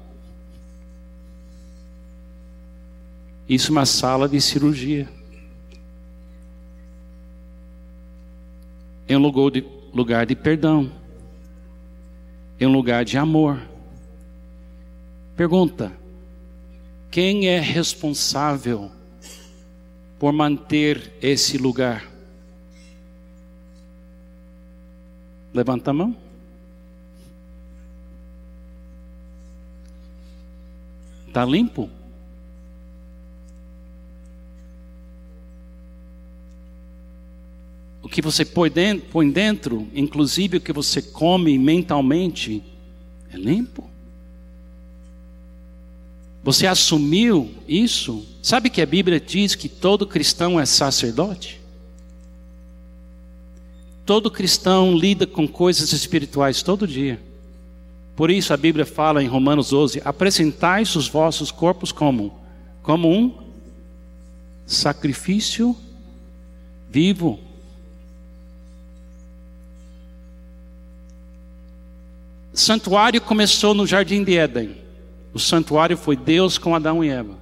Isso 3.48 3.68
é 3.68 3.72
uma 3.72 3.86
sala 3.86 4.28
de 4.28 4.42
cirurgia. 4.42 5.08
É 9.08 9.16
um 9.16 9.22
lugar 9.22 9.52
de, 9.52 9.64
lugar 9.94 10.26
de 10.26 10.36
perdão. 10.36 10.92
É 12.60 12.66
um 12.66 12.72
lugar 12.72 13.06
de 13.06 13.20
amor. 13.20 13.62
Pergunta: 15.36 15.92
quem 17.12 17.48
é 17.48 17.60
responsável 17.60 18.92
por 20.18 20.34
manter 20.34 21.14
esse 21.22 21.60
lugar? 21.60 22.11
Levanta 25.54 25.92
a 25.92 25.94
mão. 25.94 26.16
Está 31.32 31.46
limpo? 31.46 31.90
O 38.04 38.10
que 38.10 38.22
você 38.22 38.44
põe 38.44 39.32
dentro, 39.32 39.88
inclusive 39.94 40.58
o 40.58 40.62
que 40.62 40.74
você 40.74 41.02
come 41.02 41.58
mentalmente, 41.58 42.62
é 43.32 43.38
limpo? 43.38 43.90
Você 46.44 46.68
assumiu 46.68 47.54
isso? 47.66 48.26
Sabe 48.42 48.70
que 48.70 48.82
a 48.82 48.86
Bíblia 48.86 49.20
diz 49.20 49.56
que 49.56 49.70
todo 49.70 50.08
cristão 50.08 50.60
é 50.60 50.66
sacerdote? 50.66 51.61
Todo 54.06 54.32
cristão 54.32 54.96
lida 54.96 55.28
com 55.28 55.48
coisas 55.48 55.94
espirituais 55.94 56.62
todo 56.62 56.88
dia. 56.88 57.20
Por 58.16 58.30
isso 58.30 58.54
a 58.54 58.58
Bíblia 58.58 58.86
fala 58.86 59.24
em 59.24 59.28
Romanos 59.28 59.70
12: 59.70 60.02
apresentais 60.04 60.96
os 60.96 61.08
vossos 61.08 61.52
corpos 61.52 61.92
como? 61.92 62.40
Como 62.82 63.10
um 63.10 63.34
sacrifício 64.66 65.76
vivo. 66.90 67.40
Santuário 72.54 73.22
começou 73.22 73.74
no 73.74 73.88
jardim 73.88 74.24
de 74.24 74.38
Éden. 74.38 74.76
O 75.34 75.40
santuário 75.40 75.98
foi 75.98 76.18
Deus 76.18 76.58
com 76.58 76.76
Adão 76.76 77.04
e 77.04 77.10
Eva. 77.10 77.36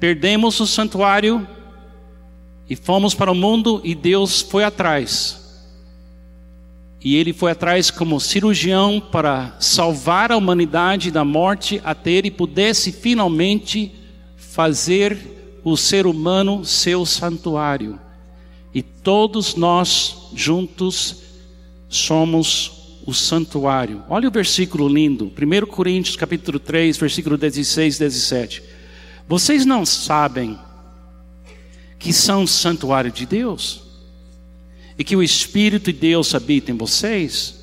Perdemos 0.00 0.58
o 0.58 0.66
santuário 0.66 1.46
e 2.68 2.74
fomos 2.74 3.14
para 3.14 3.30
o 3.30 3.34
mundo 3.34 3.80
e 3.84 3.94
Deus 3.94 4.42
foi 4.42 4.64
atrás. 4.64 5.41
E 7.04 7.16
ele 7.16 7.32
foi 7.32 7.50
atrás 7.50 7.90
como 7.90 8.20
cirurgião 8.20 9.00
para 9.00 9.56
salvar 9.58 10.30
a 10.30 10.36
humanidade 10.36 11.10
da 11.10 11.24
morte 11.24 11.80
até 11.84 12.12
ele 12.12 12.30
pudesse 12.30 12.92
finalmente 12.92 13.92
fazer 14.36 15.18
o 15.64 15.76
ser 15.76 16.06
humano 16.06 16.64
seu 16.64 17.04
santuário. 17.04 17.98
E 18.72 18.82
todos 18.82 19.54
nós 19.56 20.28
juntos 20.34 21.22
somos 21.88 23.00
o 23.04 23.12
santuário. 23.12 24.02
Olha 24.08 24.28
o 24.28 24.32
versículo 24.32 24.88
lindo, 24.88 25.30
1 25.36 25.66
Coríntios 25.66 26.14
capítulo 26.16 26.58
3, 26.58 26.96
versículo 26.96 27.36
16 27.36 27.96
e 27.96 27.98
17. 27.98 28.62
Vocês 29.28 29.66
não 29.66 29.84
sabem 29.84 30.58
que 31.98 32.12
são 32.12 32.44
o 32.44 32.48
santuário 32.48 33.10
de 33.10 33.26
Deus? 33.26 33.91
E 35.02 35.04
que 35.04 35.16
o 35.16 35.22
Espírito 35.22 35.92
de 35.92 35.98
Deus 35.98 36.32
habita 36.32 36.70
em 36.70 36.76
vocês? 36.76 37.56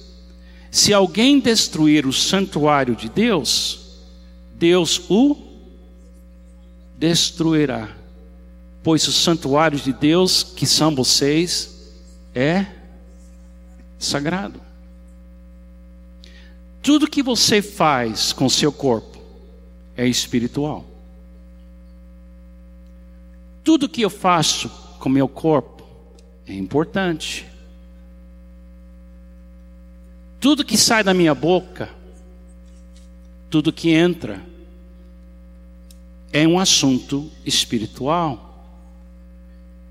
Se 0.70 0.94
alguém 0.94 1.40
destruir 1.40 2.06
o 2.06 2.12
santuário 2.12 2.98
de 2.98 3.08
Deus, 3.08 3.96
Deus 4.56 5.10
o 5.10 5.38
destruirá. 6.98 7.96
Pois 8.84 9.08
o 9.08 9.14
santuário 9.14 9.80
de 9.80 9.94
Deus, 9.94 10.44
que 10.44 10.66
são 10.66 10.94
vocês, 10.94 11.94
é 12.36 12.66
sagrado. 13.98 14.60
Tudo 16.82 17.10
que 17.10 17.24
você 17.24 17.62
faz 17.62 18.34
com 18.34 18.50
seu 18.50 18.70
corpo 18.70 19.18
é 19.96 20.06
espiritual. 20.06 20.86
Tudo 23.64 23.88
que 23.88 24.02
eu 24.02 24.10
faço 24.10 24.68
com 25.00 25.08
meu 25.08 25.30
corpo 25.30 25.79
é 26.50 26.56
importante. 26.56 27.46
Tudo 30.40 30.66
que 30.66 30.78
sai 30.78 31.04
da 31.04 31.14
minha 31.14 31.36
boca, 31.36 31.90
tudo 33.50 33.72
que 33.72 33.92
entra, 33.92 34.42
é 36.34 36.48
um 36.48 36.60
assunto 36.60 37.30
espiritual. 37.46 38.46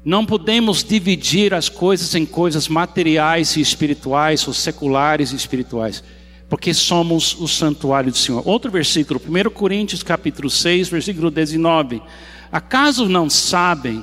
Não 0.05 0.25
podemos 0.25 0.83
dividir 0.83 1.55
as 1.55 1.69
coisas 1.69 2.15
em 2.15 2.27
coisas 2.27 2.67
materiais 2.67 3.57
e 3.57 3.61
espirituais, 3.61 4.47
ou 4.47 4.55
seculares 4.55 5.33
e 5.33 5.37
espirituais 5.37 6.03
porque 6.49 6.73
somos 6.73 7.39
o 7.39 7.47
santuário 7.47 8.11
do 8.11 8.17
Senhor. 8.17 8.43
Outro 8.47 8.71
versículo, 8.71 9.21
1 9.21 9.51
Coríntios 9.51 10.03
capítulo 10.03 10.49
6, 10.49 10.89
versículo 10.89 11.31
19. 11.31 12.01
Acaso 12.51 13.07
não 13.07 13.29
sabem 13.29 14.03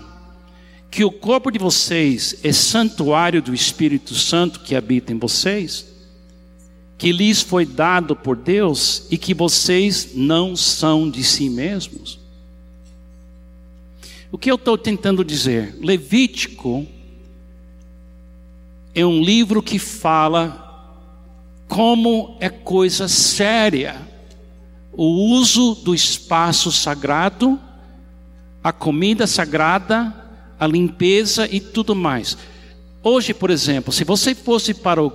que 0.95 1.03
o 1.03 1.11
corpo 1.11 1.51
de 1.51 1.59
vocês 1.59 2.37
é 2.41 2.53
santuário 2.53 3.41
do 3.41 3.53
Espírito 3.53 4.15
Santo 4.15 4.61
que 4.61 4.73
habita 4.73 5.11
em 5.11 5.19
vocês? 5.19 5.93
Que 6.97 7.11
lhes 7.11 7.41
foi 7.41 7.65
dado 7.65 8.15
por 8.15 8.37
Deus 8.37 9.05
e 9.11 9.17
que 9.17 9.33
vocês 9.33 10.11
não 10.15 10.55
são 10.55 11.11
de 11.11 11.21
si 11.21 11.49
mesmos? 11.49 12.17
O 14.31 14.37
que 14.37 14.49
eu 14.49 14.55
estou 14.55 14.77
tentando 14.77 15.21
dizer? 15.25 15.77
Levítico 15.81 16.87
é 18.93 19.05
um 19.05 19.21
livro 19.21 19.61
que 19.61 19.77
fala 19.77 20.95
como 21.67 22.37
é 22.39 22.47
coisa 22.47 23.09
séria 23.09 23.99
o 24.93 25.33
uso 25.33 25.75
do 25.75 25.93
espaço 25.93 26.71
sagrado, 26.71 27.59
a 28.63 28.71
comida 28.71 29.27
sagrada, 29.27 30.24
a 30.59 30.67
limpeza 30.67 31.47
e 31.51 31.59
tudo 31.59 31.95
mais. 31.95 32.37
Hoje, 33.03 33.33
por 33.33 33.49
exemplo, 33.49 33.93
se 33.93 34.03
você 34.03 34.33
fosse 34.33 34.73
para 34.73 35.03
o 35.03 35.13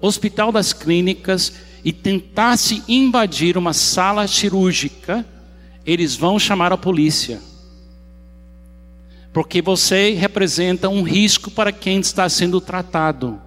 Hospital 0.00 0.52
das 0.52 0.72
Clínicas 0.72 1.52
e 1.84 1.92
tentasse 1.92 2.82
invadir 2.86 3.56
uma 3.56 3.72
sala 3.72 4.26
cirúrgica, 4.28 5.26
eles 5.84 6.14
vão 6.14 6.38
chamar 6.38 6.72
a 6.72 6.78
polícia. 6.78 7.40
Porque 9.32 9.62
você 9.62 10.12
representa 10.12 10.88
um 10.88 11.02
risco 11.02 11.50
para 11.50 11.72
quem 11.72 12.00
está 12.00 12.28
sendo 12.28 12.60
tratado. 12.60 13.40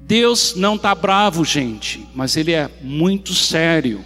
Deus 0.00 0.54
não 0.56 0.76
está 0.76 0.94
bravo, 0.94 1.44
gente, 1.44 2.08
mas 2.14 2.36
Ele 2.36 2.52
é 2.52 2.70
muito 2.80 3.34
sério. 3.34 4.02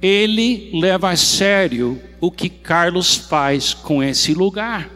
Ele 0.00 0.70
leva 0.78 1.10
a 1.10 1.16
sério 1.16 2.00
o 2.20 2.30
que 2.30 2.48
Carlos 2.48 3.16
faz 3.16 3.74
com 3.74 4.02
esse 4.02 4.34
lugar. 4.34 4.90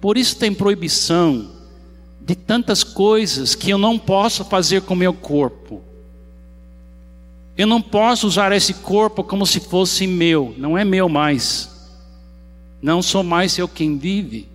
Por 0.00 0.16
isso 0.16 0.36
tem 0.36 0.52
proibição 0.52 1.50
de 2.20 2.34
tantas 2.34 2.82
coisas 2.82 3.54
que 3.54 3.70
eu 3.70 3.78
não 3.78 3.98
posso 3.98 4.44
fazer 4.44 4.82
com 4.82 4.94
meu 4.94 5.12
corpo. 5.12 5.82
Eu 7.56 7.66
não 7.66 7.82
posso 7.82 8.26
usar 8.26 8.52
esse 8.52 8.74
corpo 8.74 9.22
como 9.22 9.46
se 9.46 9.60
fosse 9.60 10.06
meu, 10.06 10.54
não 10.56 10.76
é 10.76 10.84
meu 10.84 11.08
mais. 11.08 11.70
Não 12.80 13.02
sou 13.02 13.22
mais 13.22 13.58
eu 13.58 13.68
quem 13.68 13.98
vive, 13.98 14.48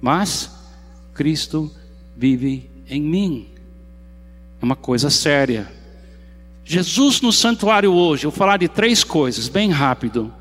mas 0.00 0.50
Cristo 1.14 1.70
vive 2.16 2.70
em 2.88 3.00
mim. 3.00 3.48
É 4.60 4.64
uma 4.64 4.76
coisa 4.76 5.10
séria. 5.10 5.70
Jesus 6.72 7.20
no 7.20 7.30
santuário 7.30 7.92
hoje, 7.92 8.24
eu 8.24 8.30
vou 8.30 8.38
falar 8.38 8.56
de 8.56 8.66
três 8.66 9.04
coisas, 9.04 9.46
bem 9.46 9.70
rápido. 9.70 10.32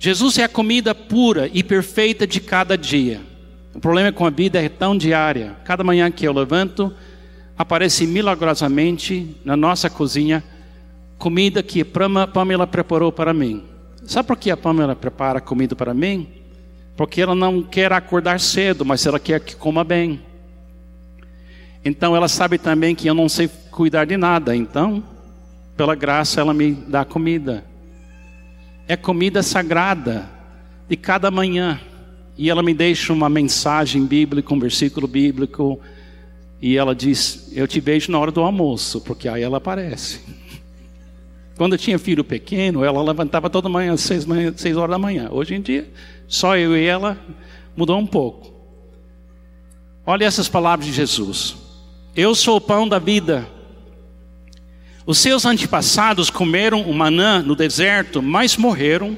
Jesus 0.00 0.36
é 0.36 0.42
a 0.42 0.48
comida 0.48 0.92
pura 0.92 1.48
e 1.54 1.62
perfeita 1.62 2.26
de 2.26 2.40
cada 2.40 2.76
dia. 2.76 3.20
O 3.72 3.78
problema 3.78 4.10
com 4.10 4.26
a 4.26 4.30
vida 4.30 4.60
é 4.60 4.68
tão 4.68 4.98
diária. 4.98 5.56
Cada 5.64 5.84
manhã 5.84 6.10
que 6.10 6.26
eu 6.26 6.32
levanto, 6.32 6.92
aparece 7.56 8.04
milagrosamente 8.04 9.36
na 9.44 9.56
nossa 9.56 9.88
cozinha 9.88 10.42
comida 11.20 11.62
que 11.62 11.82
a 11.82 12.26
Pamela 12.26 12.66
preparou 12.66 13.12
para 13.12 13.32
mim. 13.32 13.62
Sabe 14.04 14.26
por 14.26 14.36
que 14.36 14.50
a 14.50 14.56
Pamela 14.56 14.96
prepara 14.96 15.40
comida 15.40 15.76
para 15.76 15.94
mim? 15.94 16.26
Porque 16.96 17.20
ela 17.20 17.36
não 17.36 17.62
quer 17.62 17.92
acordar 17.92 18.40
cedo, 18.40 18.84
mas 18.84 19.06
ela 19.06 19.20
quer 19.20 19.38
que 19.38 19.54
coma 19.54 19.84
bem. 19.84 20.20
Então 21.84 22.16
ela 22.16 22.26
sabe 22.26 22.58
também 22.58 22.94
que 22.96 23.08
eu 23.08 23.14
não 23.14 23.28
sei 23.28 23.48
cuidar 23.70 24.04
de 24.04 24.16
nada, 24.16 24.54
então, 24.54 25.02
pela 25.76 25.94
graça, 25.94 26.40
ela 26.40 26.52
me 26.52 26.72
dá 26.72 27.04
comida. 27.04 27.64
É 28.86 28.96
comida 28.96 29.42
sagrada 29.42 30.28
de 30.88 30.96
cada 30.96 31.30
manhã. 31.30 31.80
E 32.36 32.50
ela 32.50 32.62
me 32.62 32.74
deixa 32.74 33.12
uma 33.12 33.28
mensagem 33.28 34.04
bíblica, 34.04 34.52
um 34.52 34.58
versículo 34.58 35.06
bíblico. 35.06 35.80
E 36.60 36.76
ela 36.76 36.94
diz: 36.94 37.50
Eu 37.52 37.68
te 37.68 37.80
vejo 37.80 38.10
na 38.10 38.18
hora 38.18 38.30
do 38.30 38.40
almoço, 38.40 39.00
porque 39.00 39.28
aí 39.28 39.42
ela 39.42 39.58
aparece. 39.58 40.20
Quando 41.56 41.74
eu 41.74 41.78
tinha 41.78 41.98
filho 41.98 42.24
pequeno, 42.24 42.84
ela 42.84 43.02
levantava 43.02 43.50
toda 43.50 43.68
manhã, 43.68 43.96
seis, 43.96 44.26
seis 44.56 44.76
horas 44.76 44.90
da 44.90 44.98
manhã. 44.98 45.28
Hoje 45.30 45.54
em 45.54 45.60
dia, 45.60 45.88
só 46.26 46.56
eu 46.56 46.76
e 46.76 46.84
ela 46.84 47.18
mudou 47.76 47.98
um 47.98 48.06
pouco. 48.06 48.50
Olha 50.06 50.24
essas 50.24 50.48
palavras 50.48 50.86
de 50.86 50.92
Jesus. 50.92 51.56
Eu 52.16 52.34
sou 52.34 52.56
o 52.56 52.60
pão 52.60 52.88
da 52.88 52.98
vida. 52.98 53.46
Os 55.06 55.18
seus 55.18 55.44
antepassados 55.44 56.28
comeram 56.28 56.82
o 56.82 56.94
manã 56.94 57.42
no 57.42 57.56
deserto, 57.56 58.22
mas 58.22 58.56
morreram. 58.56 59.16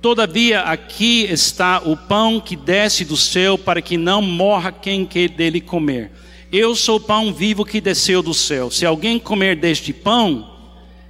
Todavia, 0.00 0.60
aqui 0.60 1.24
está 1.24 1.80
o 1.84 1.96
pão 1.96 2.40
que 2.40 2.56
desce 2.56 3.04
do 3.04 3.16
céu, 3.16 3.56
para 3.56 3.82
que 3.82 3.96
não 3.96 4.20
morra 4.22 4.70
quem 4.70 5.04
quer 5.04 5.28
dele 5.28 5.60
comer. 5.60 6.10
Eu 6.52 6.74
sou 6.74 6.96
o 6.96 7.00
pão 7.00 7.32
vivo 7.32 7.64
que 7.64 7.80
desceu 7.80 8.22
do 8.22 8.34
céu. 8.34 8.70
Se 8.70 8.84
alguém 8.84 9.18
comer 9.18 9.56
deste 9.56 9.92
pão, 9.92 10.50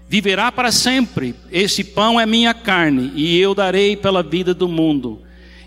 viverá 0.09 0.53
para 0.53 0.71
sempre. 0.71 1.35
Este 1.51 1.83
pão 1.83 2.21
é 2.21 2.27
minha 2.27 2.55
carne, 2.55 3.13
e 3.15 3.39
eu 3.39 3.55
darei 3.55 3.97
pela 3.97 4.23
vida 4.23 4.53
do 4.55 4.69
mundo. 4.69 5.23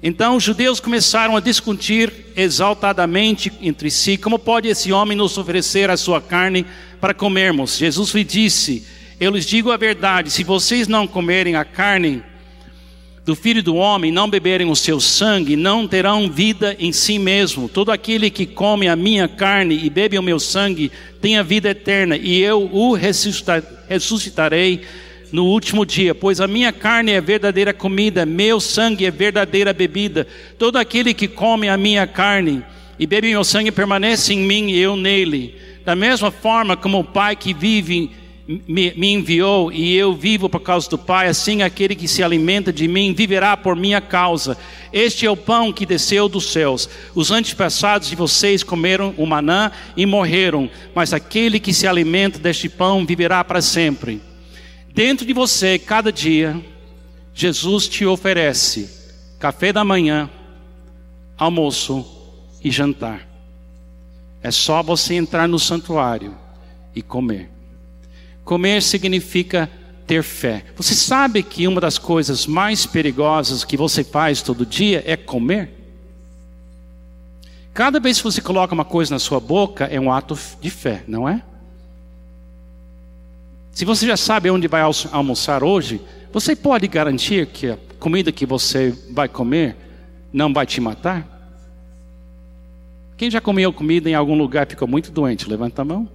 Então 0.05 0.35
os 0.35 0.43
judeus 0.43 0.81
começaram 0.81 1.37
a 1.37 1.39
discutir 1.39 2.11
exaltadamente 2.35 3.49
entre 3.61 3.89
si: 3.89 4.17
como 4.17 4.37
pode 4.37 4.67
esse 4.67 4.91
homem 4.91 5.17
nos 5.17 5.37
oferecer 5.37 5.89
a 5.89 5.95
sua 5.95 6.19
carne 6.19 6.65
para 6.99 7.13
comermos? 7.13 7.77
Jesus 7.77 8.13
lhe 8.13 8.25
disse: 8.25 8.85
Eu 9.17 9.31
lhes 9.31 9.45
digo 9.45 9.71
a 9.71 9.77
verdade, 9.77 10.29
se 10.29 10.43
vocês 10.43 10.89
não 10.89 11.07
comerem 11.07 11.55
a 11.55 11.63
carne 11.63 12.21
do 13.23 13.33
filho 13.33 13.63
do 13.63 13.75
homem, 13.75 14.11
não 14.11 14.29
beberem 14.29 14.69
o 14.69 14.75
seu 14.75 14.99
sangue, 14.99 15.55
não 15.55 15.87
terão 15.87 16.29
vida 16.29 16.75
em 16.77 16.91
si 16.91 17.17
mesmo. 17.17 17.69
Todo 17.69 17.89
aquele 17.89 18.29
que 18.29 18.45
come 18.45 18.89
a 18.89 18.97
minha 18.97 19.29
carne 19.29 19.79
e 19.85 19.89
bebe 19.89 20.19
o 20.19 20.23
meu 20.23 20.37
sangue 20.37 20.91
tem 21.21 21.37
a 21.37 21.43
vida 21.43 21.69
eterna, 21.69 22.17
e 22.17 22.41
eu 22.41 22.69
o 22.73 22.93
ressuscitarei 22.93 24.81
no 25.33 25.45
último 25.47 25.83
dia, 25.83 26.13
pois 26.13 26.39
a 26.39 26.47
minha 26.47 26.71
carne 26.71 27.11
é 27.11 27.19
verdadeira 27.19 27.73
comida, 27.73 28.23
meu 28.23 28.59
sangue 28.59 29.03
é 29.03 29.09
verdadeira 29.09 29.73
bebida. 29.73 30.27
Todo 30.59 30.77
aquele 30.77 31.11
que 31.11 31.27
come 31.27 31.67
a 31.67 31.75
minha 31.75 32.05
carne 32.05 32.63
e 32.99 33.07
bebe 33.07 33.31
meu 33.31 33.43
sangue 33.43 33.71
permanece 33.71 34.31
em 34.31 34.37
mim 34.37 34.69
e 34.69 34.79
eu 34.79 34.95
nele. 34.95 35.55
Da 35.83 35.95
mesma 35.95 36.29
forma 36.29 36.77
como 36.77 36.99
o 36.99 37.03
Pai 37.03 37.35
que 37.35 37.51
vive 37.51 38.11
me, 38.47 38.93
me, 38.95 39.11
enviou 39.11 39.71
e 39.71 39.95
eu 39.95 40.13
vivo 40.13 40.47
por 40.47 40.59
causa 40.59 40.87
do 40.87 40.99
Pai, 40.99 41.27
assim 41.27 41.63
aquele 41.63 41.95
que 41.95 42.07
se 42.07 42.21
alimenta 42.21 42.71
de 42.71 42.87
mim 42.87 43.11
viverá 43.11 43.57
por 43.57 43.75
minha 43.75 43.99
causa. 43.99 44.55
Este 44.93 45.25
é 45.25 45.31
o 45.31 45.35
pão 45.35 45.73
que 45.73 45.83
desceu 45.83 46.29
dos 46.29 46.51
céus. 46.51 46.87
Os 47.15 47.31
antepassados 47.31 48.07
de 48.07 48.15
vocês 48.15 48.61
comeram 48.61 49.15
o 49.17 49.25
manã 49.25 49.71
e 49.97 50.05
morreram, 50.05 50.69
mas 50.93 51.11
aquele 51.11 51.59
que 51.59 51.73
se 51.73 51.87
alimenta 51.87 52.37
deste 52.37 52.69
pão 52.69 53.03
viverá 53.03 53.43
para 53.43 53.63
sempre. 53.63 54.21
Dentro 54.93 55.25
de 55.25 55.33
você, 55.33 55.79
cada 55.79 56.11
dia, 56.11 56.63
Jesus 57.33 57.87
te 57.87 58.05
oferece 58.05 58.87
café 59.39 59.73
da 59.73 59.83
manhã, 59.83 60.29
almoço 61.35 62.05
e 62.63 62.69
jantar. 62.69 63.27
É 64.43 64.51
só 64.51 64.83
você 64.83 65.15
entrar 65.15 65.47
no 65.47 65.57
santuário 65.57 66.37
e 66.93 67.01
comer. 67.01 67.49
Comer 68.45 68.83
significa 68.83 69.67
ter 70.05 70.21
fé. 70.21 70.63
Você 70.75 70.93
sabe 70.93 71.41
que 71.41 71.67
uma 71.67 71.81
das 71.81 71.97
coisas 71.97 72.45
mais 72.45 72.85
perigosas 72.85 73.63
que 73.63 73.75
você 73.75 74.03
faz 74.03 74.43
todo 74.43 74.63
dia 74.63 75.03
é 75.07 75.17
comer? 75.17 75.71
Cada 77.73 77.99
vez 77.99 78.17
que 78.17 78.25
você 78.25 78.41
coloca 78.41 78.75
uma 78.75 78.85
coisa 78.85 79.15
na 79.15 79.19
sua 79.19 79.39
boca 79.39 79.85
é 79.85 79.99
um 79.99 80.11
ato 80.11 80.37
de 80.61 80.69
fé, 80.69 81.03
não 81.07 81.27
é? 81.27 81.41
Se 83.73 83.85
você 83.85 84.05
já 84.05 84.15
sabe 84.15 84.51
onde 84.51 84.67
vai 84.67 84.81
almoçar 85.11 85.63
hoje, 85.63 85.99
você 86.31 86.55
pode 86.55 86.87
garantir 86.87 87.47
que 87.47 87.69
a 87.71 87.77
comida 87.99 88.31
que 88.31 88.45
você 88.45 88.93
vai 89.09 89.27
comer 89.27 89.75
não 90.31 90.53
vai 90.53 90.67
te 90.67 90.79
matar? 90.79 91.27
Quem 93.17 93.31
já 93.31 93.41
comeu 93.41 93.73
comida 93.73 94.07
em 94.07 94.13
algum 94.13 94.37
lugar 94.37 94.67
e 94.67 94.69
ficou 94.69 94.87
muito 94.87 95.11
doente? 95.11 95.49
Levanta 95.49 95.81
a 95.81 95.85
mão. 95.85 96.07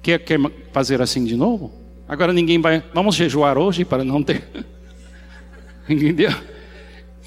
Quer, 0.00 0.20
quer 0.20 0.38
fazer 0.72 1.02
assim 1.02 1.24
de 1.24 1.34
novo? 1.34 1.72
Agora 2.08 2.32
ninguém 2.32 2.60
vai. 2.60 2.82
Vamos 2.94 3.16
jejuar 3.16 3.58
hoje 3.58 3.84
para 3.84 4.04
não 4.04 4.22
ter. 4.22 4.44
Entendeu? 5.88 6.32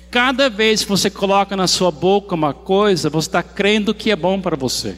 Cada 0.10 0.49
vez 0.49 0.84
que 0.84 0.89
você 0.89 1.10
coloca 1.10 1.58
na 1.58 1.67
sua 1.67 1.91
boca 1.91 2.36
uma 2.36 2.53
coisa, 2.53 3.10
você 3.10 3.27
está 3.27 3.43
crendo 3.43 3.93
que 3.93 4.12
é 4.12 4.15
bom 4.15 4.39
para 4.39 4.55
você. 4.55 4.95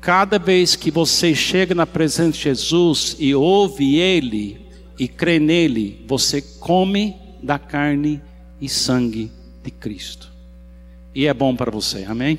Cada 0.00 0.38
vez 0.38 0.76
que 0.76 0.90
você 0.90 1.34
chega 1.34 1.74
na 1.74 1.86
presença 1.86 2.32
de 2.32 2.44
Jesus 2.44 3.16
e 3.18 3.34
ouve 3.34 3.96
Ele 3.96 4.60
e 4.98 5.08
crê 5.08 5.38
nele, 5.38 6.04
você 6.06 6.40
come 6.40 7.16
da 7.42 7.58
carne 7.58 8.20
e 8.60 8.68
sangue 8.68 9.30
de 9.62 9.70
Cristo. 9.70 10.30
E 11.14 11.26
é 11.26 11.34
bom 11.34 11.54
para 11.54 11.70
você, 11.70 12.04
amém? 12.04 12.38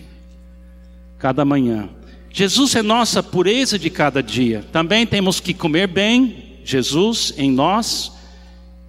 Cada 1.18 1.44
manhã. 1.44 1.90
Jesus 2.32 2.76
é 2.76 2.82
nossa 2.82 3.22
pureza 3.22 3.78
de 3.78 3.90
cada 3.90 4.24
dia. 4.24 4.66
Também 4.72 5.06
temos 5.06 5.40
que 5.40 5.54
comer 5.54 5.88
bem, 5.88 6.60
Jesus 6.64 7.34
em 7.38 7.52
nós 7.52 8.19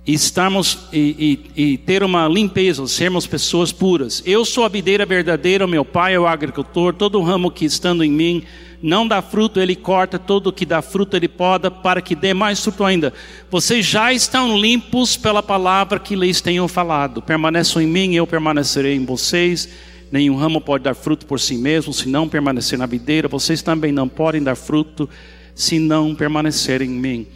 e 0.07 0.15
estarmos 0.15 0.89
e, 0.93 1.41
e, 1.57 1.63
e, 1.73 1.79
ter 1.79 2.03
uma 2.03 2.27
limpeza, 2.27 2.87
sermos 2.87 3.27
pessoas 3.27 3.71
puras. 3.71 4.23
Eu 4.25 4.45
sou 4.45 4.65
a 4.65 4.69
videira 4.69 5.05
verdadeira, 5.05 5.67
meu 5.67 5.85
pai 5.85 6.15
é 6.15 6.19
o 6.21 6.27
agricultor, 6.27 6.95
todo 6.95 7.21
ramo 7.21 7.51
que 7.51 7.65
estando 7.65 8.03
em 8.03 8.11
mim 8.11 8.45
não 8.83 9.07
dá 9.07 9.21
fruto, 9.21 9.61
ele 9.61 9.77
corta, 9.77 10.19
todo 10.19 10.53
que 10.53 10.65
dá 10.65 10.81
fruto 10.81 11.15
ele 11.15 11.29
poda, 11.29 11.71
para 11.71 12.01
que 12.01 12.15
dê 12.15 12.33
mais 12.33 12.61
fruto 12.61 12.83
ainda. 12.83 13.13
Vocês 13.51 13.85
já 13.85 14.13
estão 14.13 14.59
limpos 14.59 15.19
pela 15.19 15.43
palavra 15.43 15.99
que 15.99 16.17
lhes 16.17 16.41
tenho 16.41 16.67
falado. 16.67 17.21
Permaneçam 17.21 17.83
em 17.83 17.87
mim, 17.87 18.15
eu 18.15 18.27
permanecerei 18.27 18.95
em 18.95 19.05
vocês. 19.05 19.69
Nenhum 20.11 20.35
ramo 20.35 20.61
pode 20.61 20.85
dar 20.85 20.95
fruto 20.95 21.27
por 21.27 21.39
si 21.39 21.57
mesmo, 21.57 21.93
se 21.93 22.09
não 22.09 22.27
permanecer 22.27 22.79
na 22.79 22.87
videira. 22.87 23.29
Vocês 23.29 23.61
também 23.61 23.93
não 23.93 24.09
podem 24.09 24.43
dar 24.43 24.57
fruto 24.57 25.09
se 25.55 25.79
não 25.79 26.15
permanecerem 26.15 26.89
em 26.89 26.99
mim. 26.99 27.27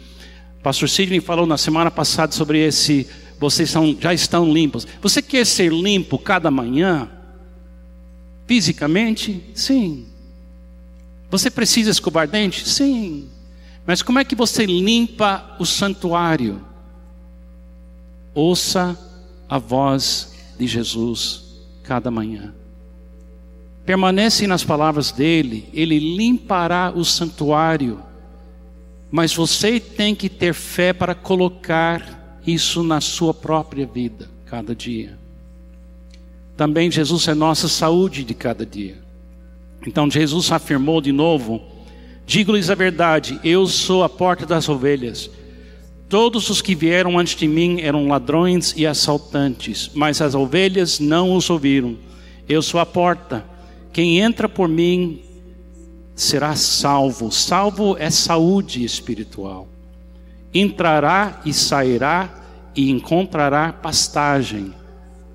Pastor 0.65 0.89
Sidney 0.89 1.19
falou 1.19 1.45
na 1.45 1.59
semana 1.59 1.91
passada 1.91 2.31
sobre 2.31 2.57
esse, 2.57 3.07
vocês 3.39 3.69
são, 3.69 3.95
já 4.01 4.15
estão 4.15 4.51
limpos. 4.51 4.87
Você 4.99 5.21
quer 5.21 5.45
ser 5.45 5.71
limpo 5.71 6.17
cada 6.17 6.49
manhã? 6.49 7.07
Fisicamente? 8.47 9.43
Sim. 9.53 10.07
Você 11.29 11.51
precisa 11.51 11.91
escovar 11.91 12.27
dentes? 12.27 12.67
Sim. 12.67 13.29
Mas 13.85 14.01
como 14.01 14.17
é 14.17 14.25
que 14.25 14.33
você 14.33 14.65
limpa 14.65 15.55
o 15.59 15.67
santuário? 15.67 16.59
Ouça 18.33 18.97
a 19.47 19.59
voz 19.59 20.33
de 20.57 20.65
Jesus 20.65 21.43
cada 21.83 22.09
manhã. 22.09 22.55
Permanece 23.85 24.47
nas 24.47 24.63
palavras 24.63 25.11
dele, 25.11 25.69
ele 25.71 25.99
limpará 25.99 26.91
o 26.91 27.05
santuário 27.05 28.03
mas 29.15 29.33
você 29.33 29.79
tem 29.79 30.13
que 30.13 30.27
ter 30.27 30.53
fé 30.53 30.91
para 30.91 31.15
colocar 31.15 32.37
isso 32.45 32.83
na 32.83 32.99
sua 32.99 33.33
própria 33.33 33.85
vida, 33.85 34.29
cada 34.45 34.75
dia. 34.75 35.17
Também 36.57 36.91
Jesus 36.91 37.25
é 37.29 37.33
nossa 37.33 37.69
saúde 37.69 38.25
de 38.25 38.33
cada 38.33 38.65
dia. 38.65 38.97
Então 39.87 40.11
Jesus 40.11 40.51
afirmou 40.51 40.99
de 40.99 41.13
novo: 41.13 41.61
Digo-lhes 42.25 42.69
a 42.69 42.75
verdade, 42.75 43.39
eu 43.41 43.65
sou 43.67 44.03
a 44.03 44.09
porta 44.09 44.45
das 44.45 44.67
ovelhas. 44.67 45.31
Todos 46.09 46.49
os 46.49 46.61
que 46.61 46.75
vieram 46.75 47.17
antes 47.17 47.37
de 47.37 47.47
mim 47.47 47.79
eram 47.79 48.09
ladrões 48.09 48.73
e 48.75 48.85
assaltantes, 48.85 49.91
mas 49.93 50.21
as 50.21 50.35
ovelhas 50.35 50.99
não 50.99 51.33
os 51.37 51.49
ouviram. 51.49 51.95
Eu 52.49 52.61
sou 52.61 52.81
a 52.81 52.85
porta. 52.85 53.45
Quem 53.93 54.19
entra 54.19 54.49
por 54.49 54.67
mim 54.67 55.21
será 56.15 56.55
salvo. 56.55 57.31
Salvo 57.31 57.97
é 57.97 58.09
saúde 58.09 58.83
espiritual. 58.83 59.67
Entrará 60.53 61.41
e 61.45 61.53
sairá 61.53 62.33
e 62.73 62.89
encontrará 62.89 63.73
pastagem, 63.73 64.73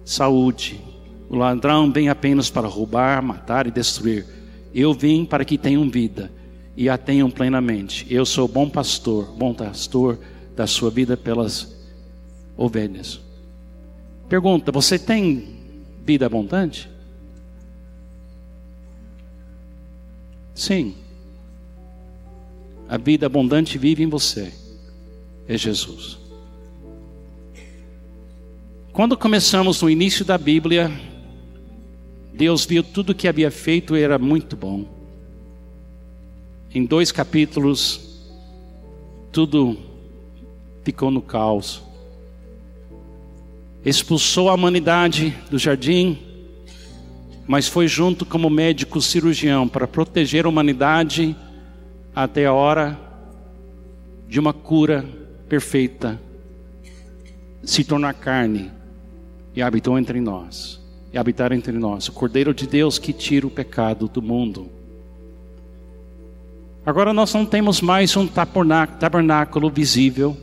saúde. 0.05 0.81
O 1.29 1.37
ladrão 1.37 1.93
vem 1.93 2.09
apenas 2.09 2.51
para 2.51 2.66
roubar, 2.66 3.23
matar 3.23 3.66
e 3.66 3.71
destruir. 3.71 4.27
Eu 4.75 4.95
vim 4.95 5.25
para 5.25 5.45
que 5.45 5.59
tenham 5.59 5.88
vida 5.88 6.31
e 6.77 6.88
a 6.88 6.97
tenham 6.97 7.31
plenamente. 7.31 8.07
Eu 8.09 8.25
sou 8.25 8.49
bom 8.49 8.69
pastor, 8.69 9.27
bom 9.37 9.53
pastor 9.53 10.19
da 10.57 10.66
sua 10.66 10.90
vida 10.90 11.16
pelas 11.16 11.77
ovelhas. 12.57 13.21
Pergunta: 14.29 14.73
você 14.73 14.99
tem 14.99 15.57
vida 16.05 16.27
abundante? 16.27 16.88
Sim. 20.61 20.94
A 22.87 22.99
vida 22.99 23.25
abundante 23.25 23.79
vive 23.79 24.03
em 24.03 24.07
você. 24.07 24.53
É 25.49 25.57
Jesus. 25.57 26.18
Quando 28.92 29.16
começamos 29.16 29.81
no 29.81 29.88
início 29.88 30.23
da 30.23 30.37
Bíblia, 30.37 30.92
Deus 32.35 32.66
viu 32.66 32.83
tudo 32.83 33.14
que 33.14 33.27
havia 33.27 33.51
feito 33.51 33.96
e 33.96 34.03
era 34.03 34.18
muito 34.18 34.55
bom. 34.55 34.85
Em 36.75 36.85
dois 36.85 37.11
capítulos, 37.11 38.20
tudo 39.33 39.79
ficou 40.85 41.11
no 41.11 41.23
caos. 41.23 41.83
Expulsou 43.83 44.51
a 44.51 44.55
humanidade 44.55 45.35
do 45.51 45.59
jardim 45.59 46.30
mas 47.51 47.67
foi 47.67 47.89
junto 47.89 48.25
como 48.25 48.49
médico 48.49 49.03
cirurgião 49.03 49.67
para 49.67 49.89
proteger 49.89 50.47
a 50.47 50.49
humanidade 50.49 51.35
até 52.15 52.47
a 52.47 52.53
hora 52.53 52.97
de 54.29 54.39
uma 54.39 54.53
cura 54.53 55.05
perfeita 55.49 56.21
se 57.65 57.83
tornar 57.83 58.15
carne 58.15 58.71
e 59.53 59.61
habitou 59.61 59.99
entre 59.99 60.21
nós 60.21 60.81
e 61.13 61.19
habitar 61.19 61.51
entre 61.51 61.73
nós 61.73 62.07
o 62.07 62.13
Cordeiro 62.13 62.55
de 62.55 62.69
Deus 62.69 63.01
que 63.01 63.13
tira 63.13 63.49
o 63.49 63.51
pecado 63.51 64.07
do 64.07 64.23
mundo. 64.23 64.69
Agora 66.87 67.13
nós 67.13 67.35
não 67.35 67.45
temos 67.45 67.81
mais 67.81 68.17
um 68.17 68.29
tabernáculo 68.29 69.69
visível. 69.69 70.37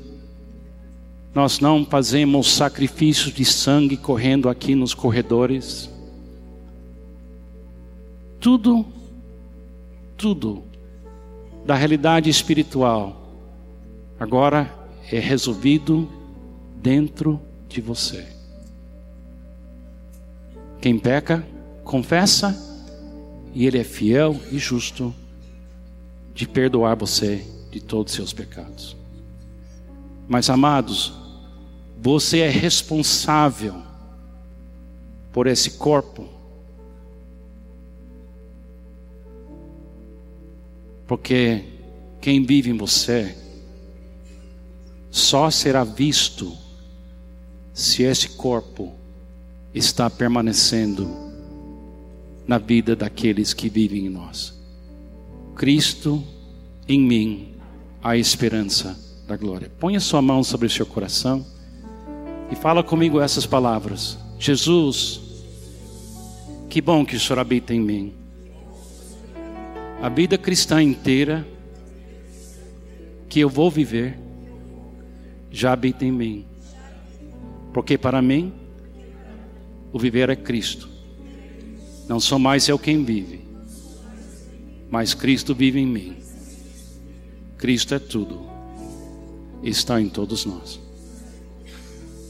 Nós 1.33 1.61
não 1.61 1.85
fazemos 1.85 2.51
sacrifícios 2.51 3.33
de 3.33 3.45
sangue 3.45 3.95
correndo 3.95 4.49
aqui 4.49 4.75
nos 4.75 4.93
corredores 4.93 5.95
tudo, 8.39 8.85
tudo 10.15 10.63
da 11.65 11.75
realidade 11.75 12.29
espiritual 12.29 13.27
agora 14.19 14.73
é 15.11 15.19
resolvido 15.19 16.09
dentro 16.75 17.41
de 17.67 17.81
você. 17.81 18.27
Quem 20.81 20.97
peca, 20.97 21.45
confessa, 21.83 22.55
e 23.53 23.65
Ele 23.65 23.79
é 23.79 23.83
fiel 23.83 24.39
e 24.51 24.59
justo 24.59 25.13
de 26.33 26.47
perdoar 26.47 26.95
você 26.95 27.45
de 27.71 27.81
todos 27.81 28.13
os 28.13 28.15
seus 28.15 28.33
pecados. 28.33 28.95
Mas, 30.27 30.49
amados, 30.49 31.13
você 31.99 32.39
é 32.39 32.49
responsável 32.49 33.81
por 35.31 35.47
esse 35.47 35.71
corpo 35.71 36.36
Porque 41.07 41.63
quem 42.19 42.43
vive 42.43 42.69
em 42.69 42.77
você 42.77 43.35
só 45.09 45.49
será 45.49 45.83
visto 45.83 46.55
se 47.73 48.03
esse 48.03 48.29
corpo 48.29 48.93
está 49.73 50.09
permanecendo 50.09 51.07
na 52.45 52.57
vida 52.57 52.95
daqueles 52.95 53.53
que 53.53 53.69
vivem 53.69 54.05
em 54.05 54.09
nós. 54.09 54.53
Cristo 55.55 56.23
em 56.87 56.99
mim, 56.99 57.53
a 58.01 58.17
esperança 58.17 58.97
da 59.27 59.35
glória. 59.35 59.71
Ponha 59.79 59.99
sua 59.99 60.21
mão 60.21 60.43
sobre 60.43 60.67
o 60.67 60.69
seu 60.69 60.85
coração 60.85 61.45
e 62.51 62.55
fala 62.55 62.83
comigo 62.83 63.19
essas 63.19 63.45
palavras. 63.45 64.17
Jesus, 64.39 65.19
que 66.69 66.81
bom 66.81 67.05
que 67.05 67.15
o 67.15 67.19
Senhor 67.19 67.39
habita 67.39 67.73
em 67.73 67.81
mim 67.81 68.13
a 70.01 70.09
vida 70.09 70.37
cristã 70.37 70.81
inteira 70.81 71.45
que 73.27 73.39
eu 73.39 73.49
vou 73.49 73.69
viver 73.69 74.17
já 75.49 75.73
habita 75.73 76.05
em 76.05 76.11
mim. 76.11 76.45
Porque 77.73 77.97
para 77.97 78.21
mim, 78.21 78.53
o 79.91 79.99
viver 79.99 80.29
é 80.29 80.35
Cristo. 80.35 80.89
Não 82.07 82.19
sou 82.19 82.39
mais 82.39 82.67
eu 82.69 82.79
quem 82.79 83.03
vive, 83.03 83.41
mas 84.89 85.13
Cristo 85.13 85.53
vive 85.53 85.79
em 85.79 85.85
mim. 85.85 86.17
Cristo 87.57 87.95
é 87.95 87.99
tudo, 87.99 88.47
está 89.63 89.99
em 89.99 90.07
todos 90.07 90.45
nós. 90.45 90.79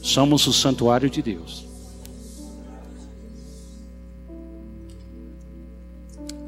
Somos 0.02 0.46
o 0.46 0.52
santuário 0.52 1.10
de 1.10 1.20
Deus. 1.20 1.66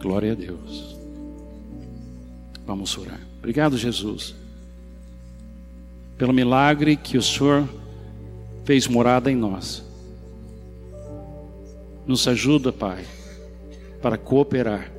Glória 0.01 0.33
a 0.33 0.35
Deus. 0.35 0.90
Vamos 2.67 2.97
orar. 2.97 3.21
Obrigado, 3.39 3.77
Jesus, 3.77 4.35
pelo 6.17 6.33
milagre 6.33 6.97
que 6.97 7.17
o 7.17 7.23
Senhor 7.23 7.69
fez 8.65 8.87
morada 8.87 9.31
em 9.31 9.37
nós. 9.37 9.83
Nos 12.07 12.27
ajuda, 12.29 12.73
Pai, 12.73 13.05
para 14.03 14.19
cooperar 14.19 14.91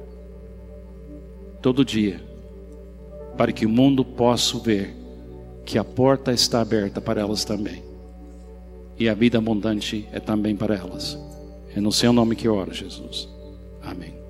todo 1.62 1.86
dia, 1.86 2.21
para 3.38 3.52
que 3.52 3.65
o 3.65 3.69
mundo 3.69 4.04
possa 4.04 4.58
ver 4.60 4.95
que 5.65 5.78
a 5.78 5.84
porta 5.84 6.34
está 6.34 6.62
aberta 6.62 7.00
para 7.00 7.21
elas 7.21 7.45
também. 7.45 7.84
E 8.97 9.08
a 9.08 9.13
vida 9.13 9.38
abundante 9.38 10.08
é 10.12 10.19
também 10.19 10.56
para 10.56 10.76
elas. 10.76 11.17
É 11.76 11.80
no 11.80 11.91
seu 11.91 12.12
nome 12.12 12.36
que 12.36 12.47
eu 12.47 12.56
oro, 12.56 12.74
Jesus. 12.74 13.30
Amém. 13.82 14.20